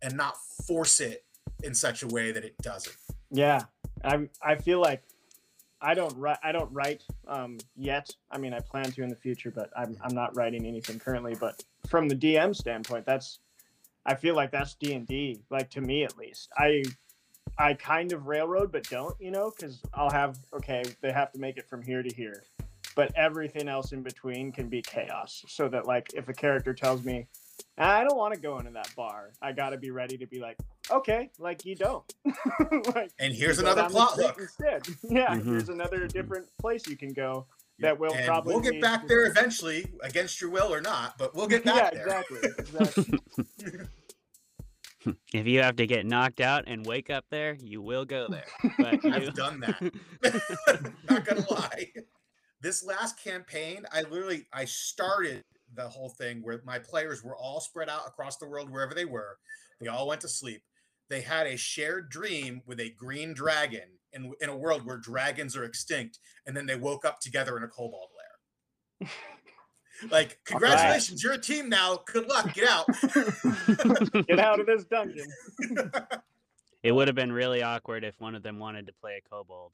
and 0.04 0.16
not 0.16 0.38
force 0.68 1.00
it 1.00 1.26
in 1.64 1.74
such 1.74 2.04
a 2.04 2.08
way 2.08 2.32
that 2.32 2.46
it 2.46 2.56
doesn't. 2.60 2.96
Yeah, 3.32 3.66
I'm. 4.04 4.30
I 4.40 4.54
feel 4.56 4.80
like 4.80 5.02
I 5.82 5.96
don't 5.96 6.16
write. 6.16 6.38
I 6.44 6.52
don't 6.52 6.72
write 6.72 7.04
um, 7.28 7.58
yet. 7.76 8.16
I 8.30 8.38
mean, 8.38 8.54
I 8.54 8.60
plan 8.60 8.92
to 8.92 9.02
in 9.02 9.10
the 9.10 9.16
future, 9.16 9.50
but 9.50 9.72
I'm 9.76 9.98
I'm 10.04 10.14
not 10.14 10.36
writing 10.36 10.68
anything 10.68 11.00
currently. 11.00 11.34
But 11.34 11.64
from 11.88 12.08
the 12.08 12.16
DM 12.16 12.56
standpoint, 12.56 13.08
that's 13.08 13.40
I 14.06 14.16
feel 14.16 14.36
like 14.36 14.52
that's 14.52 14.76
D 14.76 14.94
and 14.94 15.08
D. 15.08 15.42
Like 15.50 15.70
to 15.72 15.82
me, 15.82 16.04
at 16.04 16.18
least, 16.18 16.50
I 16.58 16.84
I 17.58 17.74
kind 17.76 18.12
of 18.14 18.26
railroad, 18.28 18.72
but 18.72 18.84
don't. 18.90 19.16
You 19.20 19.32
know, 19.32 19.52
because 19.56 19.82
I'll 19.94 20.12
have 20.12 20.38
okay, 20.54 20.84
they 21.02 21.12
have 21.12 21.32
to 21.34 21.40
make 21.40 21.58
it 21.58 21.68
from 21.70 21.82
here 21.82 22.04
to 22.04 22.14
here, 22.16 22.44
but 22.96 23.12
everything 23.16 23.68
else 23.68 23.92
in 23.92 24.02
between 24.04 24.52
can 24.52 24.68
be 24.70 24.82
chaos. 24.82 25.44
So 25.48 25.70
that 25.70 25.86
like 25.86 26.14
if 26.14 26.30
a 26.30 26.34
character 26.34 26.74
tells 26.74 27.04
me. 27.04 27.28
I 27.76 28.04
don't 28.04 28.18
want 28.18 28.36
to 28.36 28.40
go 28.40 28.60
into 28.60 28.72
that 28.72 28.90
bar. 28.96 29.32
I 29.42 29.52
got 29.52 29.72
to 29.72 29.78
be 29.78 29.90
ready 29.90 30.16
to 30.18 30.28
be 30.28 30.40
like, 30.40 30.58
okay, 30.92 31.32
like 31.40 31.66
you 31.66 31.76
don't. 31.76 32.04
like, 32.96 33.12
And 33.20 33.34
here's 33.34 33.58
another 33.58 33.86
plot 33.90 34.14
hook. 34.14 34.36
Instead, 34.40 34.84
yeah, 35.04 35.36
Mhm. 35.36 35.46
here's 35.46 35.70
another 35.70 36.06
different 36.08 36.48
place 36.60 36.86
you 36.88 36.96
can 36.96 37.14
go. 37.14 37.46
That 37.84 38.00
will 38.00 38.14
and 38.14 38.26
probably 38.26 38.54
we'll 38.54 38.64
get 38.64 38.74
be- 38.74 38.82
back 38.82 39.08
there 39.08 39.26
eventually, 39.26 39.86
against 40.02 40.42
your 40.42 40.50
will 40.50 40.74
or 40.74 40.82
not, 40.82 41.18
but 41.18 41.36
we'll 41.36 41.48
get 41.48 41.64
yeah, 41.66 41.74
back 41.74 41.94
there. 41.94 42.04
exactly, 42.08 42.50
exactly. 42.60 43.20
If 45.34 45.48
you 45.48 45.62
have 45.62 45.76
to 45.78 45.86
get 45.88 46.06
knocked 46.06 46.40
out 46.40 46.64
and 46.68 46.86
wake 46.86 47.10
up 47.10 47.26
there, 47.30 47.58
you 47.60 47.82
will 47.82 48.06
go 48.06 48.28
there. 48.30 48.46
But. 48.78 49.06
I've 49.14 49.34
done 49.34 49.60
that. 49.60 49.92
not 51.10 51.26
gonna 51.26 51.46
lie. 51.52 51.92
This 52.62 52.86
last 52.86 53.22
campaign, 53.22 53.86
I 53.92 54.04
literally 54.04 54.48
I 54.54 54.64
started 54.66 55.44
the 55.76 55.90
whole 55.90 56.10
thing 56.10 56.42
where 56.42 56.62
my 56.66 56.80
players 56.80 57.24
were 57.24 57.36
all 57.36 57.60
spread 57.60 57.90
out 57.90 58.08
across 58.08 58.38
the 58.38 58.48
world 58.48 58.70
wherever 58.70 58.94
they 58.94 59.06
were. 59.06 59.38
They 59.82 59.88
all 59.88 60.08
went 60.08 60.22
to 60.22 60.30
sleep. 60.30 60.64
They 61.10 61.22
had 61.22 61.48
a 61.48 61.58
shared 61.58 62.10
dream 62.10 62.62
with 62.66 62.80
a 62.80 62.92
green 62.92 63.34
dragon 63.34 63.90
in, 64.14 64.32
in 64.42 64.50
a 64.50 64.56
world 64.58 64.86
where 64.86 64.98
dragons 64.98 65.56
are 65.56 65.64
extinct, 65.64 66.20
and 66.46 66.56
then 66.56 66.66
they 66.66 66.76
woke 66.76 67.06
up 67.06 67.20
together 67.20 67.58
in 67.58 67.64
a 67.64 67.68
kobold 67.68 68.10
lair. 69.02 69.10
like, 70.12 70.40
congratulations, 70.46 71.24
you're 71.24 71.34
a 71.34 71.38
team 71.38 71.70
now. 71.70 72.00
Good 72.06 72.28
luck. 72.28 72.54
Get 72.54 72.68
out. 72.70 72.88
Get 74.28 74.40
out 74.40 74.60
of 74.60 74.66
this 74.66 74.86
dungeon. 74.86 75.28
it 76.84 76.92
would 76.92 77.08
have 77.08 77.16
been 77.16 77.32
really 77.32 77.64
awkward 77.64 78.04
if 78.04 78.20
one 78.20 78.36
of 78.36 78.44
them 78.44 78.60
wanted 78.60 78.88
to 78.88 78.94
play 78.94 79.22
a 79.24 79.30
kobold. 79.30 79.72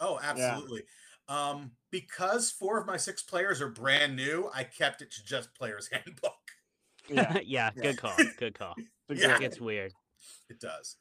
Oh, 0.00 0.18
absolutely. 0.22 0.82
Um, 1.28 1.72
because 1.90 2.50
four 2.50 2.78
of 2.78 2.86
my 2.86 2.96
six 2.96 3.22
players 3.22 3.60
are 3.60 3.68
brand 3.68 4.14
new, 4.14 4.48
I 4.54 4.62
kept 4.64 5.02
it 5.02 5.10
to 5.12 5.24
just 5.24 5.54
player's 5.54 5.88
handbook. 5.92 6.32
Yeah, 7.08 7.38
yeah, 7.44 7.70
Yeah. 7.76 7.82
good 7.82 7.96
call. 7.98 8.16
Good 8.38 8.58
call. 8.58 8.74
Yeah. 8.78 8.84
great- 9.08 9.30
It 9.30 9.40
gets 9.40 9.60
weird. 9.60 9.92
It 10.48 10.60
does. 10.60 10.96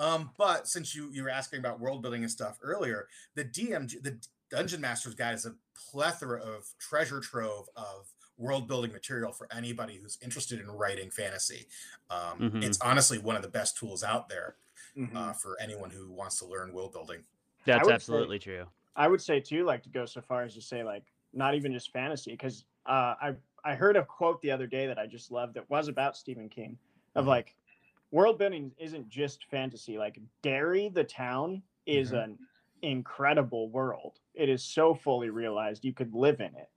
Um, 0.00 0.30
but 0.38 0.66
since 0.66 0.94
you 0.94 1.10
you 1.12 1.22
were 1.22 1.30
asking 1.30 1.60
about 1.60 1.78
world 1.78 2.02
building 2.02 2.22
and 2.22 2.30
stuff 2.30 2.58
earlier, 2.62 3.06
the 3.36 3.44
DMG 3.44 4.02
the 4.02 4.18
Dungeon 4.50 4.80
Master's 4.80 5.14
Guide 5.14 5.34
is 5.34 5.46
a 5.46 5.54
plethora 5.92 6.40
of 6.40 6.66
treasure 6.80 7.20
trove 7.20 7.68
of 7.76 8.12
world 8.36 8.66
building 8.66 8.90
material 8.92 9.30
for 9.32 9.46
anybody 9.52 9.96
who's 10.02 10.18
interested 10.22 10.58
in 10.58 10.68
writing 10.70 11.10
fantasy. 11.10 11.68
Um, 12.08 12.38
Mhm. 12.40 12.64
It's 12.64 12.80
honestly 12.80 13.18
one 13.18 13.36
of 13.36 13.42
the 13.42 13.48
best 13.48 13.76
tools 13.76 14.02
out 14.02 14.28
there 14.30 14.56
Mhm. 14.96 15.14
uh, 15.14 15.32
for 15.34 15.60
anyone 15.60 15.90
who 15.90 16.10
wants 16.10 16.38
to 16.38 16.46
learn 16.46 16.72
world 16.72 16.92
building. 16.92 17.22
That's 17.66 17.84
would 17.84 17.90
say- 17.90 17.94
absolutely 17.94 18.38
true. 18.38 18.66
I 18.96 19.06
would 19.06 19.20
say 19.20 19.38
too, 19.40 19.64
like 19.64 19.82
to 19.84 19.90
go 19.90 20.06
so 20.06 20.20
far 20.22 20.42
as 20.42 20.54
to 20.54 20.62
say 20.62 20.82
like 20.82 21.04
not 21.34 21.54
even 21.54 21.72
just 21.72 21.92
fantasy, 21.92 22.32
because 22.32 22.64
uh, 22.86 23.14
I 23.20 23.36
I 23.62 23.74
heard 23.74 23.96
a 23.96 24.04
quote 24.06 24.40
the 24.40 24.50
other 24.50 24.66
day 24.66 24.86
that 24.86 24.98
I 24.98 25.06
just 25.06 25.30
loved 25.30 25.52
that 25.54 25.68
was 25.68 25.88
about 25.88 26.16
Stephen 26.16 26.48
King, 26.48 26.78
of 27.14 27.26
Mhm. 27.26 27.28
like 27.28 27.54
world 28.10 28.38
building 28.38 28.72
isn't 28.78 29.08
just 29.08 29.44
fantasy. 29.46 29.98
Like 29.98 30.20
Derry, 30.42 30.88
the 30.88 31.04
town, 31.04 31.62
is 31.86 32.12
Mhm. 32.12 32.24
an 32.24 32.38
incredible 32.82 33.68
world. 33.70 34.20
It 34.34 34.48
is 34.48 34.62
so 34.64 34.94
fully 34.94 35.30
realized 35.30 35.84
you 35.84 35.92
could 35.92 36.14
live 36.14 36.40
in 36.40 36.54
it, 36.56 36.70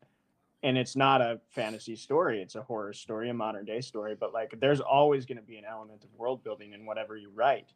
and 0.64 0.78
it's 0.78 0.96
not 0.96 1.22
a 1.22 1.42
fantasy 1.50 1.96
story. 1.96 2.42
It's 2.42 2.56
a 2.56 2.64
horror 2.64 2.94
story, 2.94 3.30
a 3.30 3.34
modern 3.34 3.66
day 3.66 3.82
story. 3.82 4.16
But 4.16 4.34
like, 4.34 4.60
there's 4.60 4.82
always 4.82 5.26
going 5.26 5.38
to 5.38 5.44
be 5.44 5.58
an 5.58 5.66
element 5.66 6.04
of 6.04 6.14
world 6.16 6.44
building 6.44 6.74
in 6.74 6.86
whatever 6.86 7.18
you 7.18 7.30
write 7.30 7.74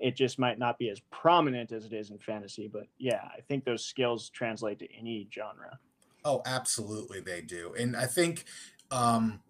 it 0.00 0.14
just 0.14 0.38
might 0.38 0.60
not 0.60 0.78
be 0.78 0.90
as 0.90 1.00
prominent 1.10 1.72
as 1.72 1.84
it 1.84 1.92
is 1.92 2.10
in 2.10 2.18
fantasy 2.18 2.68
but 2.68 2.86
yeah 2.98 3.28
i 3.36 3.40
think 3.48 3.64
those 3.64 3.84
skills 3.84 4.30
translate 4.30 4.78
to 4.78 4.86
any 4.94 5.26
genre 5.32 5.78
Oh, 6.24 6.42
absolutely, 6.44 7.20
they 7.20 7.40
do. 7.40 7.74
And 7.78 7.96
I 7.96 8.06
think 8.06 8.44
um, 8.90 9.40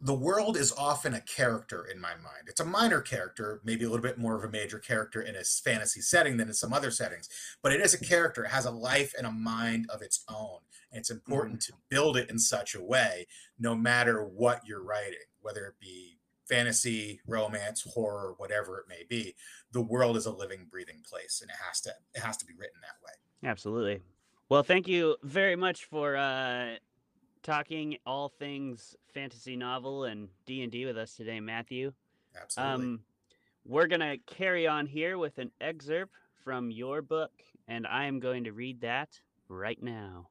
the 0.00 0.14
world 0.14 0.56
is 0.56 0.72
often 0.72 1.14
a 1.14 1.20
character 1.20 1.84
in 1.84 2.00
my 2.00 2.14
mind. 2.14 2.48
It's 2.48 2.60
a 2.60 2.64
minor 2.64 3.00
character, 3.00 3.60
maybe 3.64 3.84
a 3.84 3.88
little 3.88 4.02
bit 4.02 4.18
more 4.18 4.36
of 4.36 4.44
a 4.44 4.50
major 4.50 4.78
character 4.78 5.20
in 5.20 5.36
a 5.36 5.44
fantasy 5.44 6.00
setting 6.00 6.36
than 6.36 6.48
in 6.48 6.54
some 6.54 6.72
other 6.72 6.90
settings, 6.90 7.28
but 7.62 7.72
it 7.72 7.80
is 7.80 7.94
a 7.94 8.04
character. 8.04 8.44
It 8.44 8.50
has 8.50 8.64
a 8.64 8.70
life 8.70 9.14
and 9.16 9.26
a 9.26 9.30
mind 9.30 9.86
of 9.90 10.02
its 10.02 10.24
own. 10.28 10.60
And 10.90 10.98
it's 10.98 11.10
important 11.10 11.60
to 11.62 11.74
build 11.90 12.16
it 12.16 12.30
in 12.30 12.38
such 12.38 12.74
a 12.74 12.82
way, 12.82 13.26
no 13.58 13.74
matter 13.74 14.24
what 14.24 14.62
you're 14.66 14.82
writing, 14.82 15.18
whether 15.42 15.66
it 15.66 15.74
be 15.78 16.18
fantasy, 16.48 17.20
romance, 17.26 17.82
horror, 17.82 18.34
whatever 18.38 18.78
it 18.78 18.86
may 18.88 19.04
be. 19.08 19.34
The 19.72 19.82
world 19.82 20.16
is 20.16 20.26
a 20.26 20.32
living, 20.32 20.66
breathing 20.70 21.02
place, 21.08 21.40
and 21.42 21.50
it 21.50 21.56
has 21.66 21.80
to 21.82 21.90
it 22.14 22.20
has 22.20 22.38
to 22.38 22.46
be 22.46 22.54
written 22.58 22.80
that 22.80 23.04
way. 23.04 23.48
Absolutely. 23.48 24.00
Well, 24.48 24.62
thank 24.62 24.88
you 24.88 25.16
very 25.22 25.56
much 25.56 25.84
for 25.84 26.16
uh, 26.16 26.76
talking 27.42 27.98
all 28.06 28.28
things 28.28 28.96
fantasy 29.14 29.56
novel 29.56 30.04
and 30.04 30.28
D 30.46 30.62
and 30.62 30.72
D 30.72 30.86
with 30.86 30.96
us 30.96 31.14
today, 31.14 31.40
Matthew. 31.40 31.92
Absolutely. 32.40 32.74
Um, 32.74 33.00
we're 33.64 33.86
gonna 33.86 34.16
carry 34.26 34.66
on 34.66 34.86
here 34.86 35.18
with 35.18 35.38
an 35.38 35.50
excerpt 35.60 36.14
from 36.44 36.70
your 36.70 37.02
book, 37.02 37.32
and 37.66 37.86
I 37.86 38.06
am 38.06 38.20
going 38.20 38.44
to 38.44 38.52
read 38.52 38.80
that 38.80 39.20
right 39.48 39.82
now. 39.82 40.28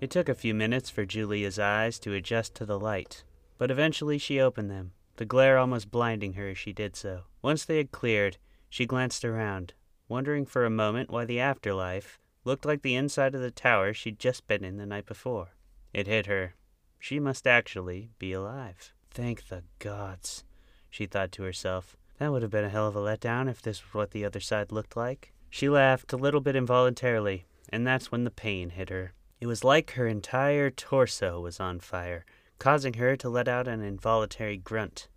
It 0.00 0.10
took 0.10 0.30
a 0.30 0.34
few 0.34 0.54
minutes 0.54 0.88
for 0.88 1.04
Julia's 1.04 1.58
eyes 1.58 1.98
to 2.00 2.14
adjust 2.14 2.54
to 2.54 2.64
the 2.64 2.78
light, 2.78 3.22
but 3.58 3.70
eventually 3.70 4.16
she 4.16 4.40
opened 4.40 4.70
them, 4.70 4.92
the 5.20 5.26
glare 5.26 5.58
almost 5.58 5.90
blinding 5.90 6.32
her 6.32 6.48
as 6.48 6.56
she 6.56 6.72
did 6.72 6.96
so. 6.96 7.24
Once 7.42 7.66
they 7.66 7.76
had 7.76 7.92
cleared, 7.92 8.38
she 8.70 8.86
glanced 8.86 9.22
around, 9.22 9.74
wondering 10.08 10.46
for 10.46 10.64
a 10.64 10.70
moment 10.70 11.10
why 11.10 11.26
the 11.26 11.38
afterlife 11.38 12.18
looked 12.42 12.64
like 12.64 12.80
the 12.80 12.94
inside 12.94 13.34
of 13.34 13.42
the 13.42 13.50
tower 13.50 13.92
she'd 13.92 14.18
just 14.18 14.48
been 14.48 14.64
in 14.64 14.78
the 14.78 14.86
night 14.86 15.04
before. 15.04 15.48
It 15.92 16.06
hit 16.06 16.24
her. 16.24 16.54
She 16.98 17.20
must 17.20 17.46
actually 17.46 18.08
be 18.18 18.32
alive. 18.32 18.94
Thank 19.10 19.48
the 19.48 19.62
gods, 19.78 20.42
she 20.88 21.04
thought 21.04 21.32
to 21.32 21.42
herself. 21.42 21.98
That 22.18 22.32
would 22.32 22.40
have 22.40 22.50
been 22.50 22.64
a 22.64 22.70
hell 22.70 22.88
of 22.88 22.96
a 22.96 23.00
letdown 23.00 23.50
if 23.50 23.60
this 23.60 23.84
was 23.84 23.92
what 23.92 24.12
the 24.12 24.24
other 24.24 24.40
side 24.40 24.72
looked 24.72 24.96
like. 24.96 25.34
She 25.50 25.68
laughed 25.68 26.14
a 26.14 26.16
little 26.16 26.40
bit 26.40 26.56
involuntarily, 26.56 27.44
and 27.68 27.86
that's 27.86 28.10
when 28.10 28.24
the 28.24 28.30
pain 28.30 28.70
hit 28.70 28.88
her. 28.88 29.12
It 29.38 29.48
was 29.48 29.64
like 29.64 29.90
her 29.90 30.06
entire 30.06 30.70
torso 30.70 31.42
was 31.42 31.60
on 31.60 31.80
fire, 31.80 32.24
causing 32.58 32.94
her 32.94 33.16
to 33.16 33.28
let 33.28 33.48
out 33.48 33.68
an 33.68 33.82
involuntary 33.82 34.56
grunt. 34.56 35.08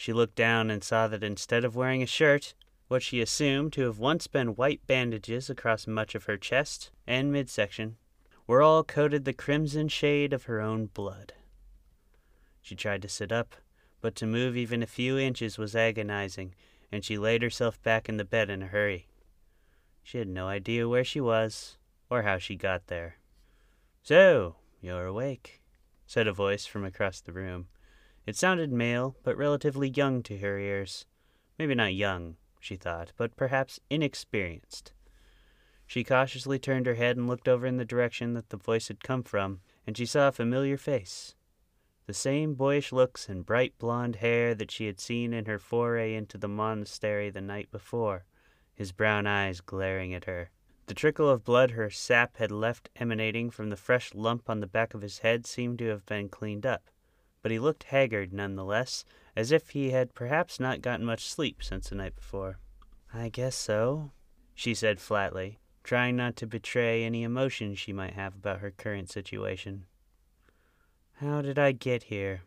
She 0.00 0.14
looked 0.14 0.34
down 0.34 0.70
and 0.70 0.82
saw 0.82 1.08
that 1.08 1.22
instead 1.22 1.62
of 1.62 1.76
wearing 1.76 2.02
a 2.02 2.06
shirt, 2.06 2.54
what 2.88 3.02
she 3.02 3.20
assumed 3.20 3.74
to 3.74 3.82
have 3.82 3.98
once 3.98 4.28
been 4.28 4.54
white 4.56 4.80
bandages 4.86 5.50
across 5.50 5.86
much 5.86 6.14
of 6.14 6.24
her 6.24 6.38
chest 6.38 6.90
and 7.06 7.30
midsection 7.30 7.98
were 8.46 8.62
all 8.62 8.82
coated 8.82 9.26
the 9.26 9.34
crimson 9.34 9.88
shade 9.88 10.32
of 10.32 10.44
her 10.44 10.58
own 10.58 10.86
blood. 10.86 11.34
She 12.62 12.74
tried 12.74 13.02
to 13.02 13.10
sit 13.10 13.30
up, 13.30 13.54
but 14.00 14.14
to 14.14 14.26
move 14.26 14.56
even 14.56 14.82
a 14.82 14.86
few 14.86 15.18
inches 15.18 15.58
was 15.58 15.76
agonizing, 15.76 16.54
and 16.90 17.04
she 17.04 17.18
laid 17.18 17.42
herself 17.42 17.78
back 17.82 18.08
in 18.08 18.16
the 18.16 18.24
bed 18.24 18.48
in 18.48 18.62
a 18.62 18.68
hurry. 18.68 19.06
She 20.02 20.16
had 20.16 20.28
no 20.28 20.48
idea 20.48 20.88
where 20.88 21.04
she 21.04 21.20
was 21.20 21.76
or 22.08 22.22
how 22.22 22.38
she 22.38 22.56
got 22.56 22.86
there. 22.86 23.18
So, 24.02 24.56
you're 24.80 25.04
awake, 25.04 25.60
said 26.06 26.26
a 26.26 26.32
voice 26.32 26.64
from 26.64 26.86
across 26.86 27.20
the 27.20 27.32
room. 27.32 27.68
It 28.26 28.36
sounded 28.36 28.70
male, 28.70 29.16
but 29.22 29.36
relatively 29.36 29.88
young 29.88 30.22
to 30.24 30.38
her 30.38 30.58
ears. 30.58 31.06
Maybe 31.58 31.74
not 31.74 31.94
young, 31.94 32.36
she 32.60 32.76
thought, 32.76 33.12
but 33.16 33.36
perhaps 33.36 33.80
inexperienced. 33.88 34.92
She 35.86 36.04
cautiously 36.04 36.58
turned 36.58 36.86
her 36.86 36.94
head 36.94 37.16
and 37.16 37.26
looked 37.26 37.48
over 37.48 37.66
in 37.66 37.76
the 37.76 37.84
direction 37.84 38.34
that 38.34 38.50
the 38.50 38.56
voice 38.56 38.88
had 38.88 39.02
come 39.02 39.24
from, 39.24 39.60
and 39.86 39.96
she 39.96 40.06
saw 40.06 40.28
a 40.28 40.32
familiar 40.32 40.76
face. 40.76 41.34
The 42.06 42.14
same 42.14 42.54
boyish 42.54 42.92
looks 42.92 43.28
and 43.28 43.46
bright 43.46 43.78
blonde 43.78 44.16
hair 44.16 44.54
that 44.54 44.70
she 44.70 44.86
had 44.86 45.00
seen 45.00 45.32
in 45.32 45.46
her 45.46 45.58
foray 45.58 46.14
into 46.14 46.38
the 46.38 46.48
monastery 46.48 47.30
the 47.30 47.40
night 47.40 47.70
before, 47.70 48.24
his 48.74 48.92
brown 48.92 49.26
eyes 49.26 49.60
glaring 49.60 50.14
at 50.14 50.26
her. 50.26 50.50
The 50.86 50.94
trickle 50.94 51.28
of 51.28 51.44
blood 51.44 51.72
her 51.72 51.90
sap 51.90 52.36
had 52.36 52.50
left 52.50 52.90
emanating 52.96 53.50
from 53.50 53.70
the 53.70 53.76
fresh 53.76 54.14
lump 54.14 54.50
on 54.50 54.60
the 54.60 54.66
back 54.66 54.94
of 54.94 55.02
his 55.02 55.18
head 55.18 55.46
seemed 55.46 55.78
to 55.78 55.86
have 55.86 56.04
been 56.06 56.28
cleaned 56.28 56.66
up, 56.66 56.90
but 57.42 57.50
he 57.50 57.58
looked 57.58 57.84
haggard 57.84 58.32
none 58.32 58.56
the 58.56 58.64
less, 58.64 59.04
as 59.36 59.52
if 59.52 59.70
he 59.70 59.90
had 59.90 60.14
perhaps 60.14 60.60
not 60.60 60.82
gotten 60.82 61.06
much 61.06 61.28
sleep 61.28 61.62
since 61.62 61.88
the 61.88 61.94
night 61.94 62.16
before. 62.16 62.58
I 63.12 63.28
guess 63.28 63.56
so, 63.56 64.12
she 64.54 64.74
said 64.74 65.00
flatly, 65.00 65.60
trying 65.82 66.16
not 66.16 66.36
to 66.36 66.46
betray 66.46 67.04
any 67.04 67.22
emotion 67.22 67.74
she 67.74 67.92
might 67.92 68.14
have 68.14 68.34
about 68.34 68.60
her 68.60 68.70
current 68.70 69.10
situation. 69.10 69.86
How 71.16 71.42
did 71.42 71.58
I 71.58 71.72
get 71.72 72.04
here? 72.04 72.42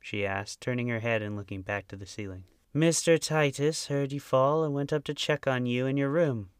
she 0.00 0.24
asked, 0.24 0.60
turning 0.60 0.88
her 0.88 1.00
head 1.00 1.22
and 1.22 1.36
looking 1.36 1.62
back 1.62 1.88
to 1.88 1.96
the 1.96 2.06
ceiling. 2.06 2.44
Mr. 2.74 3.18
Titus 3.20 3.88
heard 3.88 4.12
you 4.12 4.20
fall 4.20 4.64
and 4.64 4.74
went 4.74 4.92
up 4.92 5.04
to 5.04 5.14
check 5.14 5.46
on 5.46 5.66
you 5.66 5.86
in 5.86 5.96
your 5.96 6.10
room 6.10 6.50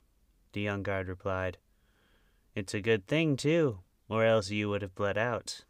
the 0.52 0.60
young 0.64 0.82
guard 0.82 1.08
replied. 1.08 1.58
It's 2.54 2.74
a 2.74 2.80
good 2.80 3.06
thing, 3.06 3.36
too, 3.36 3.80
or 4.08 4.24
else 4.24 4.50
you 4.50 4.68
would 4.68 4.82
have 4.82 4.94
bled 4.94 5.16
out. 5.18 5.64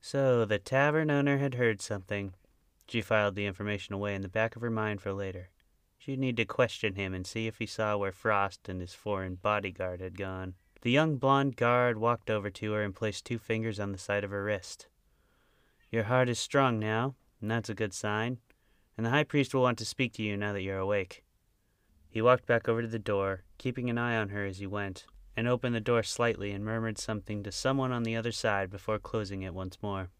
So 0.00 0.44
the 0.44 0.58
tavern 0.58 1.10
owner 1.10 1.38
had 1.38 1.54
heard 1.54 1.80
something. 1.80 2.34
She 2.86 3.00
filed 3.02 3.34
the 3.34 3.46
information 3.46 3.94
away 3.94 4.14
in 4.14 4.22
the 4.22 4.28
back 4.28 4.56
of 4.56 4.62
her 4.62 4.70
mind 4.70 5.00
for 5.00 5.12
later. 5.12 5.50
She'd 5.98 6.18
need 6.18 6.36
to 6.36 6.44
question 6.44 6.94
him 6.94 7.12
and 7.12 7.26
see 7.26 7.46
if 7.46 7.58
he 7.58 7.66
saw 7.66 7.96
where 7.96 8.12
Frost 8.12 8.68
and 8.68 8.80
his 8.80 8.94
foreign 8.94 9.34
bodyguard 9.34 10.00
had 10.00 10.16
gone. 10.16 10.54
The 10.80 10.92
young 10.92 11.16
blonde 11.16 11.56
guard 11.56 11.98
walked 11.98 12.30
over 12.30 12.50
to 12.50 12.72
her 12.72 12.82
and 12.82 12.94
placed 12.94 13.24
two 13.24 13.38
fingers 13.38 13.80
on 13.80 13.92
the 13.92 13.98
side 13.98 14.22
of 14.24 14.30
her 14.30 14.44
wrist. 14.44 14.86
Your 15.90 16.04
heart 16.04 16.28
is 16.28 16.38
strong 16.38 16.78
now, 16.78 17.16
and 17.40 17.50
that's 17.50 17.68
a 17.68 17.74
good 17.74 17.92
sign, 17.92 18.38
and 18.96 19.04
the 19.04 19.10
high 19.10 19.24
priest 19.24 19.52
will 19.52 19.62
want 19.62 19.78
to 19.78 19.84
speak 19.84 20.12
to 20.14 20.22
you 20.22 20.36
now 20.36 20.52
that 20.52 20.62
you're 20.62 20.78
awake. 20.78 21.24
He 22.08 22.22
walked 22.22 22.46
back 22.46 22.68
over 22.68 22.80
to 22.80 22.88
the 22.88 22.98
door, 22.98 23.42
keeping 23.58 23.90
an 23.90 23.98
eye 23.98 24.16
on 24.16 24.28
her 24.28 24.46
as 24.46 24.58
he 24.58 24.66
went, 24.66 25.04
and 25.38 25.46
opened 25.46 25.72
the 25.72 25.80
door 25.80 26.02
slightly 26.02 26.50
and 26.50 26.64
murmured 26.64 26.98
something 26.98 27.44
to 27.44 27.52
someone 27.52 27.92
on 27.92 28.02
the 28.02 28.16
other 28.16 28.32
side 28.32 28.68
before 28.68 28.98
closing 28.98 29.42
it 29.42 29.54
once 29.54 29.78
more. 29.80 30.10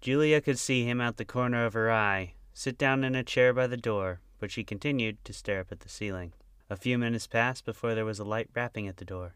Julia 0.00 0.40
could 0.40 0.60
see 0.60 0.84
him 0.84 1.00
out 1.00 1.16
the 1.16 1.24
corner 1.24 1.66
of 1.66 1.72
her 1.72 1.90
eye, 1.90 2.34
sit 2.52 2.78
down 2.78 3.02
in 3.02 3.16
a 3.16 3.24
chair 3.24 3.52
by 3.52 3.66
the 3.66 3.76
door, 3.76 4.20
but 4.38 4.52
she 4.52 4.62
continued 4.62 5.24
to 5.24 5.32
stare 5.32 5.62
up 5.62 5.72
at 5.72 5.80
the 5.80 5.88
ceiling. 5.88 6.34
A 6.70 6.76
few 6.76 6.98
minutes 6.98 7.26
passed 7.26 7.64
before 7.64 7.96
there 7.96 8.04
was 8.04 8.20
a 8.20 8.24
light 8.24 8.48
rapping 8.54 8.86
at 8.86 8.98
the 8.98 9.04
door. 9.04 9.34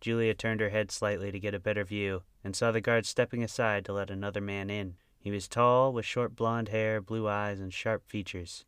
Julia 0.00 0.34
turned 0.34 0.60
her 0.60 0.70
head 0.70 0.90
slightly 0.90 1.30
to 1.30 1.38
get 1.38 1.54
a 1.54 1.60
better 1.60 1.84
view 1.84 2.24
and 2.42 2.56
saw 2.56 2.72
the 2.72 2.80
guard 2.80 3.06
stepping 3.06 3.44
aside 3.44 3.84
to 3.84 3.92
let 3.92 4.10
another 4.10 4.40
man 4.40 4.68
in. 4.68 4.96
He 5.16 5.30
was 5.30 5.46
tall, 5.46 5.92
with 5.92 6.06
short 6.06 6.34
blond 6.34 6.70
hair, 6.70 7.00
blue 7.00 7.28
eyes, 7.28 7.60
and 7.60 7.72
sharp 7.72 8.04
features. 8.08 8.64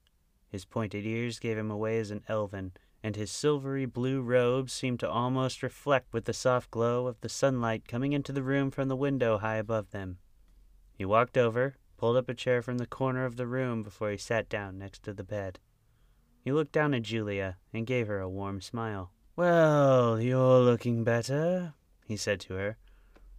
His 0.48 0.64
pointed 0.64 1.04
ears 1.04 1.40
gave 1.40 1.58
him 1.58 1.72
away 1.72 1.98
as 1.98 2.12
an 2.12 2.22
elven, 2.28 2.74
and 3.02 3.16
his 3.16 3.30
silvery 3.30 3.86
blue 3.86 4.20
robe 4.20 4.70
seemed 4.70 5.00
to 5.00 5.10
almost 5.10 5.62
reflect 5.62 6.12
with 6.12 6.24
the 6.24 6.32
soft 6.32 6.70
glow 6.70 7.06
of 7.06 7.20
the 7.20 7.28
sunlight 7.28 7.86
coming 7.86 8.12
into 8.12 8.32
the 8.32 8.42
room 8.42 8.70
from 8.70 8.88
the 8.88 8.96
window 8.96 9.38
high 9.38 9.56
above 9.56 9.90
them. 9.90 10.18
He 10.94 11.04
walked 11.04 11.36
over, 11.36 11.76
pulled 11.96 12.16
up 12.16 12.28
a 12.28 12.34
chair 12.34 12.62
from 12.62 12.78
the 12.78 12.86
corner 12.86 13.24
of 13.24 13.36
the 13.36 13.46
room 13.46 13.82
before 13.82 14.10
he 14.10 14.16
sat 14.16 14.48
down 14.48 14.78
next 14.78 15.02
to 15.04 15.12
the 15.12 15.24
bed. 15.24 15.58
He 16.42 16.52
looked 16.52 16.72
down 16.72 16.94
at 16.94 17.02
Julia 17.02 17.58
and 17.72 17.86
gave 17.86 18.06
her 18.06 18.20
a 18.20 18.28
warm 18.28 18.60
smile. 18.60 19.10
Well, 19.34 20.20
you're 20.20 20.60
looking 20.60 21.04
better, 21.04 21.74
he 22.06 22.16
said 22.16 22.40
to 22.40 22.54
her. 22.54 22.76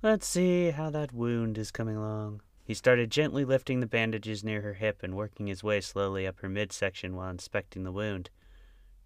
Let's 0.03 0.27
see 0.27 0.69
how 0.69 0.89
that 0.91 1.13
wound 1.13 1.57
is 1.57 1.71
coming 1.71 1.97
along. 1.97 2.41
He 2.63 2.73
started 2.73 3.09
gently 3.09 3.45
lifting 3.45 3.79
the 3.79 3.87
bandages 3.87 4.43
near 4.43 4.61
her 4.61 4.73
hip 4.73 5.01
and 5.01 5.15
working 5.15 5.47
his 5.47 5.63
way 5.63 5.81
slowly 5.81 6.27
up 6.27 6.41
her 6.41 6.49
midsection 6.49 7.15
while 7.15 7.29
inspecting 7.29 7.83
the 7.83 7.91
wound. 7.91 8.29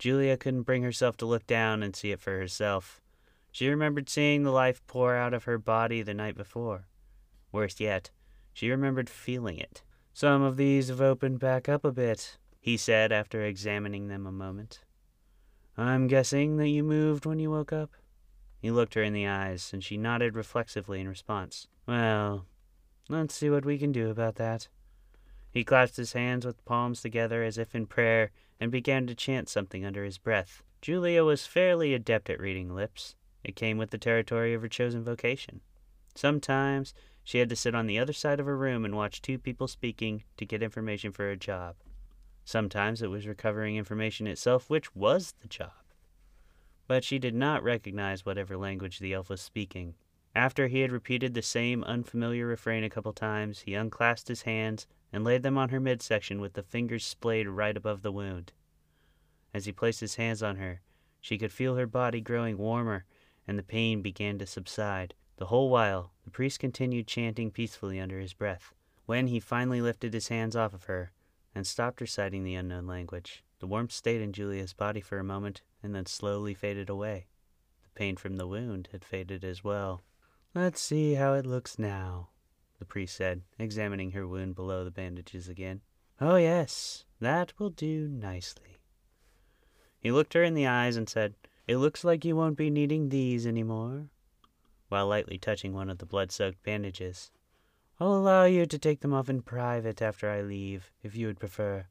Julia 0.02 0.36
couldn't 0.36 0.64
bring 0.64 0.82
herself 0.82 1.16
to 1.18 1.28
look 1.28 1.46
down 1.46 1.84
and 1.84 1.96
see 1.96 2.12
it 2.12 2.20
for 2.20 2.38
herself. 2.38 3.00
She 3.52 3.70
remembered 3.70 4.10
seeing 4.10 4.42
the 4.42 4.52
life 4.52 4.82
pour 4.88 5.16
out 5.16 5.34
of 5.34 5.44
her 5.44 5.60
body 5.60 6.02
the 6.02 6.16
night 6.16 6.36
before. 6.36 6.88
Worse 7.52 7.80
yet, 7.80 8.10
she 8.52 8.72
remembered 8.72 9.10
feeling 9.10 9.60
it. 9.60 9.84
Some 10.12 10.42
of 10.42 10.58
these 10.58 10.88
have 10.88 11.02
opened 11.02 11.38
back 11.40 11.70
up 11.70 11.86
a 11.86 11.92
bit, 11.92 12.40
he 12.60 12.78
said 12.78 13.12
after 13.12 13.44
examining 13.44 14.08
them 14.08 14.26
a 14.26 14.32
moment. 14.32 14.80
I'm 15.78 16.08
guessing 16.08 16.58
that 16.58 16.70
you 16.70 16.84
moved 16.84 17.28
when 17.28 17.38
you 17.38 17.52
woke 17.52 17.72
up? 17.72 17.92
He 18.60 18.72
looked 18.72 18.96
her 18.96 19.04
in 19.04 19.14
the 19.14 19.28
eyes, 19.28 19.70
and 19.72 19.84
she 19.84 19.98
nodded 19.98 20.36
reflexively 20.36 21.00
in 21.00 21.08
response. 21.08 21.68
Well, 21.88 22.48
Let's 23.12 23.36
see 23.36 23.50
what 23.50 23.66
we 23.66 23.78
can 23.78 23.92
do 23.92 24.10
about 24.10 24.36
that. 24.36 24.70
He 25.52 25.66
clasped 25.66 25.98
his 25.98 26.14
hands 26.14 26.46
with 26.46 26.64
palms 26.64 27.02
together 27.02 27.44
as 27.44 27.58
if 27.58 27.76
in 27.76 27.86
prayer 27.86 28.32
and 28.62 28.72
began 28.72 29.08
to 29.08 29.16
chant 29.16 29.50
something 29.50 29.84
under 29.84 30.06
his 30.06 30.20
breath. 30.20 30.62
Julia 30.82 31.24
was 31.26 31.48
fairly 31.48 31.96
adept 31.96 32.30
at 32.30 32.40
reading 32.40 32.74
lips. 32.74 33.16
It 33.44 33.56
came 33.56 33.80
with 33.80 33.90
the 33.90 33.98
territory 33.98 34.54
of 34.54 34.62
her 34.62 34.68
chosen 34.68 35.04
vocation. 35.04 35.62
Sometimes 36.14 36.94
she 37.24 37.40
had 37.40 37.50
to 37.50 37.56
sit 37.56 37.74
on 37.74 37.88
the 37.88 37.98
other 37.98 38.14
side 38.14 38.40
of 38.40 38.46
her 38.46 38.56
room 38.56 38.86
and 38.86 38.96
watch 38.96 39.22
two 39.22 39.40
people 39.40 39.68
speaking 39.68 40.24
to 40.38 40.46
get 40.46 40.62
information 40.62 41.12
for 41.12 41.30
a 41.30 41.36
job. 41.36 41.76
Sometimes 42.46 43.02
it 43.02 43.10
was 43.10 43.26
recovering 43.26 43.78
information 43.78 44.28
itself, 44.28 44.70
which 44.70 44.96
was 44.96 45.34
the 45.42 45.48
job. 45.48 45.72
But 46.88 47.04
she 47.04 47.18
did 47.18 47.34
not 47.34 47.64
recognize 47.64 48.26
whatever 48.26 48.58
language 48.58 49.00
the 49.00 49.14
elf 49.14 49.30
was 49.30 49.42
speaking. 49.42 49.96
After 50.34 50.68
he 50.68 50.80
had 50.80 50.94
repeated 50.94 51.34
the 51.34 51.42
same 51.42 51.84
unfamiliar 51.84 52.48
refrain 52.48 52.86
a 52.86 52.90
couple 52.90 53.12
times, 53.12 53.62
he 53.62 53.74
unclasped 53.74 54.30
his 54.30 54.44
hands 54.44 54.88
and 55.12 55.26
laid 55.26 55.44
them 55.44 55.58
on 55.58 55.70
her 55.70 55.80
midsection 55.80 56.40
with 56.40 56.54
the 56.54 56.64
fingers 56.64 57.06
splayed 57.06 57.50
right 57.50 57.76
above 57.76 58.02
the 58.02 58.14
wound. 58.14 58.54
As 59.54 59.66
he 59.66 59.74
placed 59.74 60.00
his 60.00 60.16
hands 60.16 60.42
on 60.42 60.56
her, 60.56 60.82
she 61.20 61.38
could 61.38 61.52
feel 61.52 61.76
her 61.76 61.86
body 61.86 62.22
growing 62.22 62.58
warmer, 62.58 63.04
and 63.46 63.60
the 63.60 63.64
pain 63.64 64.02
began 64.02 64.40
to 64.40 64.48
subside. 64.48 65.14
The 65.36 65.48
whole 65.48 65.70
while, 65.70 66.14
the 66.24 66.32
priest 66.32 66.60
continued 66.60 67.08
chanting 67.08 67.52
peacefully 67.52 68.00
under 68.00 68.20
his 68.20 68.34
breath. 68.34 68.74
When 69.06 69.28
he 69.28 69.42
finally 69.42 69.82
lifted 69.82 70.14
his 70.14 70.30
hands 70.30 70.56
off 70.56 70.74
of 70.74 70.86
her 70.86 71.12
and 71.54 71.68
stopped 71.68 72.00
reciting 72.00 72.46
the 72.46 72.56
unknown 72.56 72.88
language, 72.88 73.44
the 73.60 73.68
warmth 73.68 73.92
stayed 73.92 74.22
in 74.22 74.32
Julia's 74.32 74.74
body 74.74 75.02
for 75.02 75.20
a 75.20 75.26
moment 75.26 75.62
and 75.84 75.94
then 75.94 76.06
slowly 76.06 76.54
faded 76.54 76.90
away. 76.90 77.28
The 77.84 77.90
pain 78.00 78.16
from 78.16 78.38
the 78.38 78.48
wound 78.48 78.88
had 78.94 79.04
faded 79.04 79.44
as 79.44 79.62
well. 79.62 80.04
Let's 80.54 80.82
see 80.82 81.14
how 81.14 81.34
it 81.36 81.46
looks 81.46 81.80
now, 81.80 82.28
the 82.78 82.84
priest 82.84 83.16
said, 83.16 83.44
examining 83.58 84.12
her 84.12 84.28
wound 84.28 84.56
below 84.56 84.84
the 84.84 84.92
bandages 84.92 85.48
again. 85.48 85.80
Oh, 86.20 86.36
yes, 86.36 87.06
that 87.22 87.54
will 87.58 87.70
do 87.70 88.10
nicely. 88.10 88.78
He 89.98 90.12
looked 90.12 90.34
her 90.34 90.44
in 90.44 90.54
the 90.54 90.68
eyes 90.68 90.98
and 90.98 91.08
said, 91.08 91.36
It 91.68 91.78
looks 91.78 92.04
like 92.04 92.26
you 92.26 92.36
won't 92.36 92.58
be 92.58 92.70
needing 92.70 93.08
these 93.08 93.48
any 93.48 93.64
more, 93.64 94.10
while 94.90 95.08
lightly 95.08 95.38
touching 95.38 95.74
one 95.74 95.90
of 95.90 96.00
the 96.00 96.06
blood 96.06 96.34
soaked 96.34 96.62
bandages. 96.64 97.32
I'll 97.98 98.16
allow 98.16 98.44
you 98.44 98.66
to 98.66 98.78
take 98.78 99.00
them 99.00 99.14
off 99.14 99.30
in 99.30 99.44
private 99.44 100.02
after 100.02 100.30
I 100.30 100.42
leave, 100.42 100.92
if 101.02 101.16
you 101.16 101.28
would 101.28 101.40
prefer. 101.40 101.86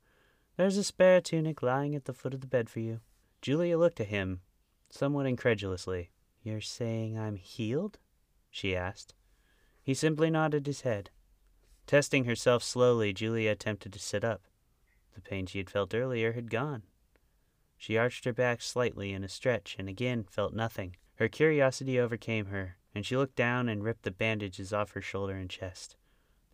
There's 0.59 0.77
a 0.77 0.85
spare 0.85 1.23
tunic 1.23 1.63
lying 1.63 1.95
at 1.95 2.05
the 2.05 2.13
foot 2.13 2.35
of 2.35 2.43
the 2.43 2.47
bed 2.47 2.69
for 2.69 2.81
you. 2.81 3.01
Julia 3.41 3.79
looked 3.79 4.01
at 4.01 4.09
him, 4.09 4.43
somewhat 4.91 5.25
incredulously. 5.25 6.11
You're 6.43 6.61
saying 6.61 7.19
I'm 7.19 7.37
healed? 7.37 7.99
She 8.51 8.77
asked. 8.77 9.15
He 9.83 9.95
simply 9.95 10.29
nodded 10.29 10.67
his 10.67 10.83
head. 10.83 11.11
Testing 11.87 12.25
herself 12.25 12.63
slowly, 12.63 13.13
Julia 13.13 13.51
attempted 13.51 13.93
to 13.93 13.99
sit 13.99 14.25
up. 14.25 14.43
The 15.15 15.21
pain 15.21 15.47
she 15.47 15.59
had 15.59 15.71
felt 15.71 15.95
earlier 15.95 16.33
had 16.33 16.51
gone. 16.51 16.83
She 17.77 17.97
arched 17.97 18.25
her 18.27 18.33
back 18.33 18.61
slightly 18.61 19.13
in 19.13 19.25
a 19.25 19.29
stretch 19.29 19.77
and 19.79 19.89
again 19.89 20.25
felt 20.25 20.53
nothing. 20.53 20.97
Her 21.17 21.29
curiosity 21.29 21.99
overcame 21.99 22.47
her, 22.47 22.77
and 22.95 23.07
she 23.07 23.17
looked 23.17 23.37
down 23.37 23.69
and 23.69 23.83
ripped 23.83 24.03
the 24.03 24.11
bandages 24.11 24.73
off 24.73 24.93
her 24.93 25.01
shoulder 25.01 25.35
and 25.35 25.49
chest. 25.49 25.97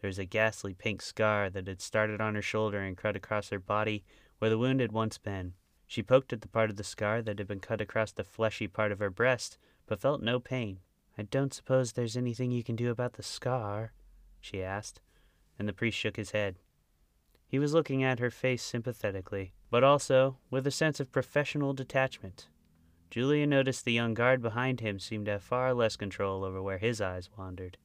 There 0.00 0.08
was 0.08 0.18
a 0.18 0.24
ghastly 0.24 0.74
pink 0.74 1.02
scar 1.02 1.50
that 1.50 1.66
had 1.66 1.80
started 1.80 2.20
on 2.20 2.34
her 2.34 2.42
shoulder 2.42 2.80
and 2.80 2.96
cut 2.96 3.16
across 3.16 3.48
her 3.50 3.58
body 3.58 4.04
where 4.38 4.50
the 4.50 4.58
wound 4.58 4.80
had 4.80 4.92
once 4.92 5.18
been. 5.18 5.54
She 5.86 6.02
poked 6.02 6.32
at 6.32 6.42
the 6.42 6.48
part 6.48 6.70
of 6.70 6.76
the 6.76 6.84
scar 6.84 7.22
that 7.22 7.38
had 7.38 7.48
been 7.48 7.60
cut 7.60 7.80
across 7.80 8.12
the 8.12 8.24
fleshy 8.24 8.68
part 8.68 8.92
of 8.92 8.98
her 8.98 9.10
breast, 9.10 9.58
but 9.86 10.00
felt 10.00 10.22
no 10.22 10.38
pain. 10.38 10.80
I 11.18 11.22
don't 11.22 11.54
suppose 11.54 11.92
there's 11.92 12.16
anything 12.16 12.50
you 12.50 12.62
can 12.62 12.76
do 12.76 12.90
about 12.90 13.14
the 13.14 13.22
scar, 13.22 13.92
she 14.40 14.62
asked, 14.62 15.00
and 15.58 15.66
the 15.66 15.72
priest 15.72 15.96
shook 15.96 16.16
his 16.16 16.32
head. 16.32 16.56
He 17.48 17.58
was 17.58 17.72
looking 17.72 18.02
at 18.02 18.18
her 18.18 18.30
face 18.30 18.62
sympathetically, 18.62 19.54
but 19.70 19.84
also 19.84 20.38
with 20.50 20.66
a 20.66 20.70
sense 20.70 21.00
of 21.00 21.12
professional 21.12 21.72
detachment. 21.72 22.48
Julia 23.10 23.46
noticed 23.46 23.84
the 23.84 23.92
young 23.92 24.14
guard 24.14 24.42
behind 24.42 24.80
him 24.80 24.98
seemed 24.98 25.26
to 25.26 25.32
have 25.32 25.42
far 25.42 25.72
less 25.72 25.96
control 25.96 26.44
over 26.44 26.60
where 26.60 26.78
his 26.78 27.00
eyes 27.00 27.30
wandered. 27.36 27.78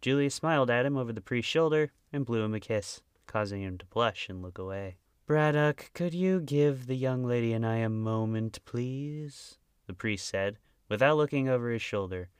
Julia 0.00 0.30
smiled 0.30 0.70
at 0.70 0.86
him 0.86 0.96
over 0.96 1.12
the 1.12 1.20
priest's 1.20 1.50
shoulder 1.50 1.92
and 2.12 2.26
blew 2.26 2.42
him 2.42 2.54
a 2.54 2.60
kiss, 2.60 3.02
causing 3.26 3.62
him 3.62 3.78
to 3.78 3.86
blush 3.86 4.28
and 4.28 4.42
look 4.42 4.58
away. 4.58 4.96
Braddock, 5.26 5.90
could 5.94 6.14
you 6.14 6.40
give 6.40 6.86
the 6.86 6.96
young 6.96 7.22
lady 7.22 7.52
and 7.52 7.64
I 7.64 7.76
a 7.76 7.88
moment, 7.88 8.58
please? 8.64 9.58
the 9.86 9.94
priest 9.94 10.26
said, 10.26 10.58
without 10.88 11.16
looking 11.16 11.48
over 11.48 11.70
his 11.70 11.82
shoulder. 11.82 12.30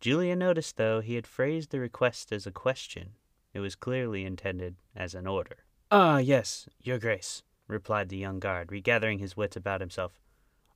Julia 0.00 0.34
noticed, 0.34 0.76
though, 0.76 1.00
he 1.00 1.14
had 1.14 1.26
phrased 1.26 1.70
the 1.70 1.80
request 1.80 2.32
as 2.32 2.46
a 2.46 2.50
question. 2.50 3.10
It 3.52 3.60
was 3.60 3.74
clearly 3.74 4.24
intended 4.24 4.76
as 4.96 5.14
an 5.14 5.26
order. 5.26 5.58
Ah, 5.90 6.18
yes, 6.18 6.68
your 6.80 6.98
grace, 6.98 7.42
replied 7.66 8.08
the 8.08 8.16
young 8.16 8.38
guard, 8.38 8.72
regathering 8.72 9.18
his 9.18 9.36
wits 9.36 9.56
about 9.56 9.80
himself. 9.80 10.20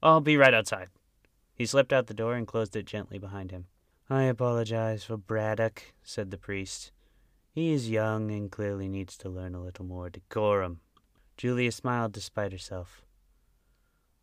I'll 0.03 0.21
be 0.21 0.37
right 0.37 0.53
outside. 0.53 0.89
He 1.55 1.67
slipped 1.67 1.93
out 1.93 2.09
the 2.09 2.15
door 2.15 2.35
and 2.35 2.47
closed 2.47 2.77
it 2.77 2.85
gently 2.85 3.19
behind 3.19 3.51
him. 3.51 3.67
I 4.11 4.25
apologize 4.25 5.05
for 5.05 5.17
Braddock, 5.17 5.95
said 6.03 6.31
the 6.31 6.37
priest. 6.37 6.93
He 7.53 7.73
is 7.73 7.89
young 7.89 8.31
and 8.31 8.51
clearly 8.51 8.89
needs 8.89 9.17
to 9.19 9.29
learn 9.29 9.55
a 9.55 9.63
little 9.63 9.85
more 9.85 10.11
decorum. 10.11 10.81
Julia 11.37 11.73
smiled 11.73 12.13
despite 12.13 12.53
herself. 12.53 13.07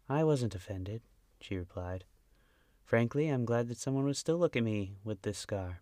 I 0.08 0.24
wasn't 0.24 0.54
offended, 0.54 1.02
she 1.40 1.58
replied. 1.58 2.04
Frankly, 2.92 3.30
I'm 3.30 3.46
glad 3.46 3.70
that 3.70 3.78
someone 3.78 4.04
would 4.04 4.18
still 4.18 4.38
look 4.38 4.58
at 4.58 4.66
me 4.66 4.98
with 5.06 5.22
this 5.22 5.38
scar. 5.38 5.80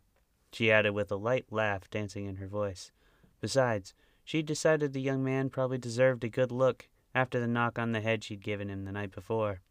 She 0.51 0.71
added 0.71 0.91
with 0.91 1.11
a 1.11 1.15
light 1.15 1.47
laugh 1.49 1.89
dancing 1.89 2.25
in 2.25 2.35
her 2.35 2.45
voice. 2.45 2.91
Besides, 3.41 3.95
she'd 4.23 4.45
decided 4.45 4.93
the 4.93 5.01
young 5.01 5.23
man 5.23 5.49
probably 5.49 5.79
deserved 5.79 6.23
a 6.23 6.29
good 6.29 6.51
look 6.51 6.87
after 7.15 7.39
the 7.39 7.47
knock 7.47 7.79
on 7.79 7.93
the 7.93 8.01
head 8.01 8.23
she'd 8.23 8.43
given 8.43 8.69
him 8.69 8.85
the 8.85 8.91
night 8.91 9.09
before. 9.09 9.61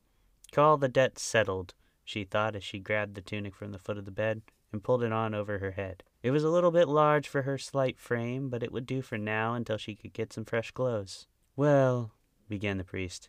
Call 0.50 0.78
the 0.78 0.88
debt 0.88 1.16
settled, 1.16 1.74
she 2.04 2.24
thought 2.24 2.56
as 2.56 2.64
she 2.64 2.80
grabbed 2.80 3.14
the 3.14 3.22
tunic 3.22 3.54
from 3.54 3.70
the 3.70 3.78
foot 3.78 3.98
of 3.98 4.04
the 4.04 4.10
bed 4.10 4.42
and 4.72 4.82
pulled 4.82 5.04
it 5.04 5.12
on 5.12 5.32
over 5.32 5.60
her 5.60 5.70
head. 5.70 6.02
It 6.24 6.32
was 6.32 6.42
a 6.42 6.50
little 6.50 6.72
bit 6.72 6.88
large 6.88 7.28
for 7.28 7.42
her 7.42 7.56
slight 7.56 8.00
frame, 8.00 8.48
but 8.48 8.64
it 8.64 8.72
would 8.72 8.84
do 8.84 9.00
for 9.00 9.16
now 9.16 9.54
until 9.54 9.76
she 9.76 9.94
could 9.94 10.12
get 10.12 10.32
some 10.32 10.44
fresh 10.44 10.72
clothes. 10.72 11.28
Well, 11.54 12.10
began 12.48 12.78
the 12.78 12.82
priest, 12.82 13.28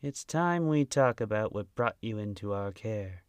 it's 0.00 0.24
time 0.24 0.68
we 0.68 0.84
talk 0.84 1.20
about 1.20 1.52
what 1.52 1.74
brought 1.74 1.96
you 2.00 2.16
into 2.16 2.52
our 2.52 2.70
care. 2.70 3.24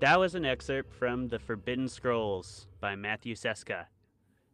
That 0.00 0.18
was 0.18 0.34
an 0.34 0.46
excerpt 0.46 0.94
from 0.94 1.28
The 1.28 1.38
Forbidden 1.38 1.86
Scrolls 1.86 2.66
by 2.80 2.96
Matthew 2.96 3.34
Seska. 3.34 3.84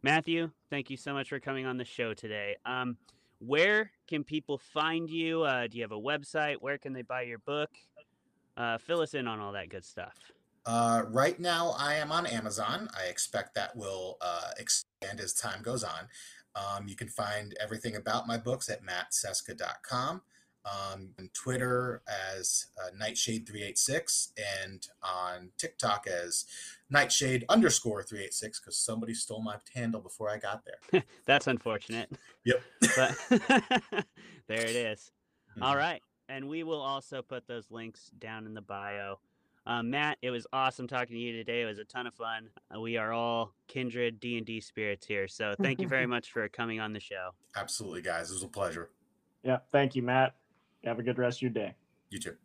Matthew, 0.03 0.51
thank 0.69 0.89
you 0.89 0.97
so 0.97 1.13
much 1.13 1.29
for 1.29 1.39
coming 1.39 1.65
on 1.65 1.77
the 1.77 1.85
show 1.85 2.13
today. 2.13 2.57
Um, 2.65 2.97
where 3.39 3.91
can 4.09 4.25
people 4.25 4.57
find 4.57 5.09
you? 5.09 5.43
Uh, 5.43 5.67
do 5.67 5.77
you 5.77 5.83
have 5.83 5.93
a 5.93 5.99
website? 5.99 6.57
Where 6.59 6.77
can 6.77 6.91
they 6.91 7.01
buy 7.01 7.21
your 7.21 7.39
book? 7.39 7.69
Uh, 8.57 8.77
fill 8.77 8.99
us 8.99 9.13
in 9.13 9.25
on 9.25 9.39
all 9.39 9.53
that 9.53 9.69
good 9.69 9.85
stuff. 9.85 10.15
Uh, 10.65 11.03
right 11.11 11.39
now, 11.39 11.73
I 11.79 11.93
am 11.93 12.11
on 12.11 12.25
Amazon. 12.25 12.89
I 12.93 13.03
expect 13.05 13.55
that 13.55 13.73
will 13.73 14.17
uh, 14.19 14.49
expand 14.59 15.21
as 15.21 15.33
time 15.33 15.61
goes 15.61 15.85
on. 15.85 16.09
Um, 16.57 16.89
you 16.89 16.95
can 16.97 17.07
find 17.07 17.55
everything 17.61 17.95
about 17.95 18.27
my 18.27 18.37
books 18.37 18.69
at 18.69 18.81
mattseska.com 18.83 20.23
um, 20.67 21.09
on 21.19 21.29
Twitter 21.33 22.01
as 22.07 22.67
uh, 22.77 22.89
Nightshade386 23.01 24.31
and 24.63 24.87
on 25.03 25.49
TikTok 25.57 26.07
as 26.07 26.45
Nightshade 26.89 27.45
underscore 27.49 28.03
386 28.03 28.59
because 28.59 28.77
somebody 28.77 29.13
stole 29.13 29.41
my 29.41 29.55
handle 29.73 30.01
before 30.01 30.29
I 30.29 30.37
got 30.37 30.63
there. 30.65 31.03
That's 31.25 31.47
unfortunate. 31.47 32.11
Yep. 32.45 32.61
but 32.95 33.17
there 34.47 34.61
it 34.61 34.75
is. 34.75 35.11
Mm-hmm. 35.51 35.63
All 35.63 35.75
right. 35.75 36.01
And 36.29 36.47
we 36.47 36.63
will 36.63 36.81
also 36.81 37.21
put 37.21 37.47
those 37.47 37.71
links 37.71 38.11
down 38.19 38.45
in 38.45 38.53
the 38.53 38.61
bio. 38.61 39.19
Um, 39.65 39.89
Matt, 39.89 40.17
it 40.21 40.29
was 40.29 40.47
awesome 40.53 40.87
talking 40.87 41.15
to 41.15 41.21
you 41.21 41.33
today. 41.33 41.61
It 41.61 41.65
was 41.65 41.77
a 41.77 41.83
ton 41.83 42.07
of 42.07 42.13
fun. 42.13 42.49
Uh, 42.73 42.79
we 42.79 42.95
are 42.95 43.11
all 43.11 43.53
kindred 43.67 44.19
D 44.19 44.37
and 44.37 44.45
D 44.45 44.61
spirits 44.61 45.05
here, 45.05 45.27
so 45.27 45.55
thank 45.61 45.81
you 45.81 45.89
very 45.89 46.05
much 46.05 46.31
for 46.31 46.47
coming 46.47 46.79
on 46.79 46.93
the 46.93 47.01
show. 47.01 47.31
Absolutely, 47.53 48.01
guys. 48.01 48.29
It 48.29 48.35
was 48.35 48.43
a 48.43 48.47
pleasure. 48.47 48.91
Yeah, 49.43 49.57
thank 49.71 49.93
you, 49.93 50.03
Matt. 50.03 50.35
Have 50.83 50.99
a 50.99 51.03
good 51.03 51.17
rest 51.17 51.39
of 51.39 51.41
your 51.43 51.51
day. 51.51 51.75
You 52.09 52.19
too. 52.19 52.35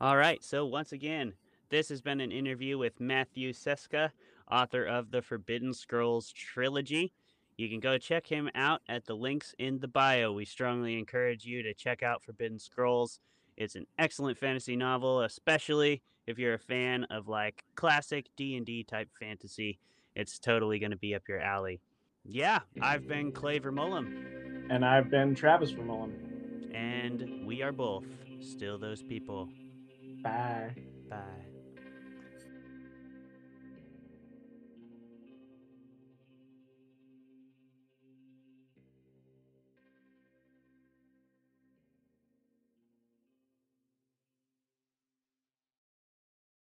All 0.00 0.16
right. 0.16 0.42
So, 0.42 0.66
once 0.66 0.92
again, 0.92 1.34
this 1.70 1.88
has 1.88 2.02
been 2.02 2.20
an 2.20 2.32
interview 2.32 2.78
with 2.78 3.00
Matthew 3.00 3.52
Seska, 3.52 4.10
author 4.50 4.84
of 4.84 5.10
the 5.10 5.22
Forbidden 5.22 5.72
Scrolls 5.72 6.32
trilogy. 6.32 7.12
You 7.56 7.68
can 7.68 7.80
go 7.80 7.98
check 7.98 8.26
him 8.26 8.50
out 8.54 8.80
at 8.88 9.06
the 9.06 9.14
links 9.14 9.54
in 9.58 9.78
the 9.78 9.88
bio. 9.88 10.32
We 10.32 10.44
strongly 10.44 10.98
encourage 10.98 11.44
you 11.44 11.62
to 11.62 11.72
check 11.72 12.02
out 12.02 12.24
Forbidden 12.24 12.58
Scrolls. 12.58 13.20
It's 13.56 13.76
an 13.76 13.86
excellent 13.98 14.38
fantasy 14.38 14.74
novel, 14.74 15.22
especially 15.22 16.02
if 16.26 16.38
you're 16.38 16.54
a 16.54 16.58
fan 16.58 17.04
of 17.04 17.28
like 17.28 17.64
classic 17.76 18.26
D&D 18.36 18.84
type 18.84 19.08
fantasy. 19.18 19.78
It's 20.16 20.38
totally 20.38 20.78
going 20.78 20.90
to 20.90 20.96
be 20.96 21.14
up 21.14 21.28
your 21.28 21.40
alley. 21.40 21.80
Yeah, 22.24 22.60
I've 22.80 23.06
been 23.06 23.32
Clay 23.32 23.60
Vermullen. 23.60 24.70
And 24.70 24.84
I've 24.84 25.10
been 25.10 25.34
Travis 25.34 25.72
Vermullen. 25.72 26.12
And 26.74 27.46
we 27.46 27.62
are 27.62 27.72
both 27.72 28.04
still 28.40 28.78
those 28.78 29.02
people. 29.02 29.48
Bye. 30.22 30.74
Bye. 31.08 31.53